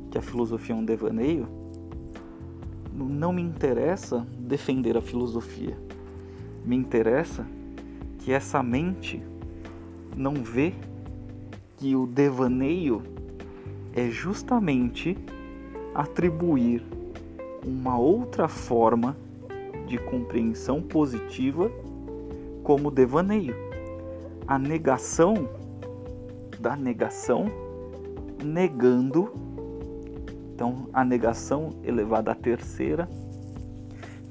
que 0.10 0.18
a 0.18 0.22
filosofia 0.22 0.74
é 0.74 0.78
um 0.78 0.86
devaneio, 0.86 1.48
não 2.92 3.32
me 3.32 3.42
interessa 3.42 4.26
defender 4.40 4.98
a 4.98 5.02
filosofia. 5.02 5.78
Me 6.66 6.76
interessa 6.76 7.46
que 8.20 8.32
essa 8.32 8.64
mente 8.64 9.22
não 10.16 10.34
vê 10.34 10.74
que 11.76 11.96
o 11.96 12.08
devaneio 12.08 13.04
é 13.94 14.10
justamente 14.10 15.18
atribuir 15.94 16.84
uma 17.66 17.98
outra 17.98 18.48
forma 18.48 19.16
de 19.88 19.98
compreensão 19.98 20.82
positiva 20.82 21.72
como 22.64 22.92
devaneio. 22.92 23.56
A 24.46 24.60
negação 24.60 25.50
da 26.60 26.76
negação, 26.76 27.46
negando. 28.44 29.34
Então, 30.54 30.90
a 30.92 31.06
negação 31.06 31.76
elevada 31.84 32.32
à 32.32 32.36
terceira, 32.36 33.08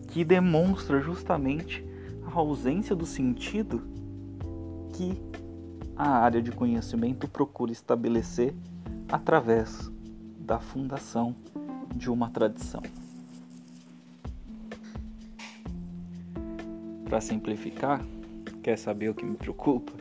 que 0.09 0.25
demonstra 0.25 1.01
justamente 1.01 1.85
a 2.27 2.39
ausência 2.39 2.95
do 2.95 3.07
sentido 3.07 3.83
que 4.93 5.21
a 5.97 6.09
área 6.09 6.43
de 6.43 6.53
conhecimento 6.53 7.27
procura 7.29 7.73
estabelecer 7.73 8.55
através 9.09 9.91
da 10.39 10.59
fundação 10.59 11.35
de 11.95 12.11
uma 12.11 12.29
tradição. 12.29 12.83
Para 17.17 17.23
simplificar, 17.23 18.05
quer 18.63 18.77
saber 18.77 19.09
o 19.09 19.15
que 19.15 19.25
me 19.25 19.39
preocupa? 19.39 19.95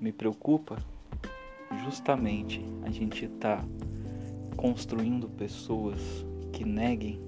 Me 0.00 0.10
preocupa 0.10 0.76
justamente 1.84 2.60
a 2.82 2.90
gente 2.90 3.26
estar 3.26 3.58
tá 3.58 3.64
construindo 4.56 5.28
pessoas 5.28 6.00
que 6.52 6.64
neguem 6.64 7.20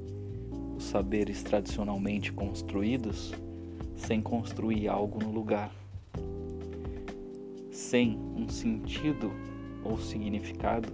os 0.76 0.82
saberes 0.82 1.41
tradicionalmente 1.45 2.32
construídos 2.32 3.32
sem 3.95 4.20
construir 4.20 4.88
algo 4.88 5.22
no 5.22 5.30
lugar, 5.30 5.72
sem 7.70 8.18
um 8.34 8.49
sentido 8.49 9.30
ou 9.84 9.99
significado 9.99 10.88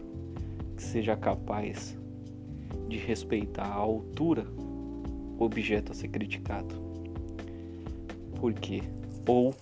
que 0.77 0.83
seja 0.83 1.17
capaz 1.17 1.97
de 2.91 2.99
respeitar 2.99 3.65
a 3.65 3.75
altura 3.75 4.47
objeto 5.39 5.93
a 5.93 5.95
ser 5.95 6.09
criticado 6.09 6.86
porque 8.47 8.81
ou 9.27 9.53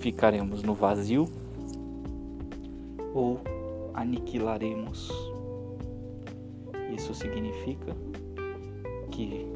ficaremos 0.00 0.62
no 0.62 0.74
vazio 0.74 1.24
ou 3.14 3.40
aniquilaremos. 3.94 5.10
Isso 6.94 7.14
significa 7.14 7.96
que, 9.10 9.46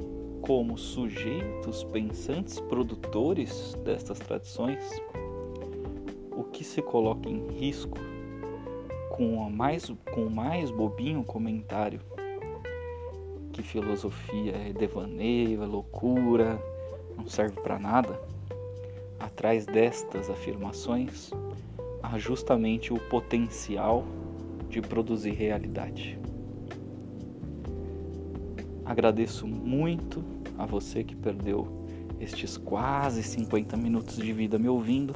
como 0.40 0.78
sujeitos 0.78 1.84
pensantes 1.84 2.58
produtores 2.60 3.74
destas 3.84 4.18
tradições, 4.20 4.90
o 6.34 6.44
que 6.44 6.64
se 6.64 6.80
coloca 6.80 7.28
em 7.28 7.46
risco 7.58 7.98
com, 9.10 9.44
a 9.44 9.50
mais, 9.50 9.92
com 10.14 10.24
o 10.28 10.30
mais 10.30 10.70
bobinho 10.70 11.22
comentário 11.24 12.00
que 13.52 13.62
filosofia 13.62 14.56
é 14.56 14.72
devaneio, 14.72 15.62
é 15.62 15.66
loucura, 15.66 16.58
não 17.20 17.28
serve 17.28 17.60
para 17.60 17.78
nada, 17.78 18.18
atrás 19.18 19.66
destas 19.66 20.30
afirmações 20.30 21.30
há 22.02 22.18
justamente 22.18 22.94
o 22.94 22.98
potencial 22.98 24.06
de 24.70 24.80
produzir 24.80 25.32
realidade. 25.32 26.18
Agradeço 28.86 29.46
muito 29.46 30.24
a 30.56 30.64
você 30.64 31.04
que 31.04 31.14
perdeu 31.14 31.86
estes 32.18 32.56
quase 32.56 33.22
50 33.22 33.76
minutos 33.76 34.16
de 34.16 34.32
vida 34.32 34.58
me 34.58 34.68
ouvindo. 34.68 35.14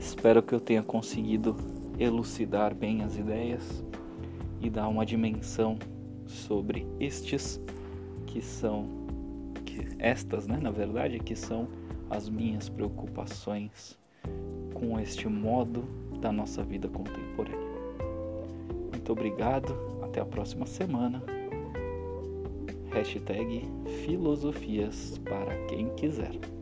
Espero 0.00 0.42
que 0.42 0.52
eu 0.52 0.60
tenha 0.60 0.82
conseguido 0.82 1.56
elucidar 1.98 2.74
bem 2.74 3.02
as 3.02 3.16
ideias 3.16 3.84
e 4.60 4.68
dar 4.68 4.88
uma 4.88 5.06
dimensão 5.06 5.78
sobre 6.26 6.86
estes 6.98 7.60
que 8.26 8.42
são 8.42 8.99
estas, 9.98 10.46
né, 10.46 10.58
na 10.60 10.70
verdade, 10.70 11.18
que 11.18 11.34
são 11.34 11.68
as 12.08 12.28
minhas 12.28 12.68
preocupações 12.68 13.98
com 14.74 14.98
este 14.98 15.28
modo 15.28 15.84
da 16.20 16.32
nossa 16.32 16.62
vida 16.62 16.88
contemporânea. 16.88 17.70
Muito 18.90 19.12
obrigado, 19.12 19.74
até 20.02 20.20
a 20.20 20.24
próxima 20.24 20.66
semana. 20.66 21.22
Hashtag 22.90 23.68
filosofias 24.04 25.18
para 25.18 25.56
quem 25.66 25.88
quiser. 25.94 26.59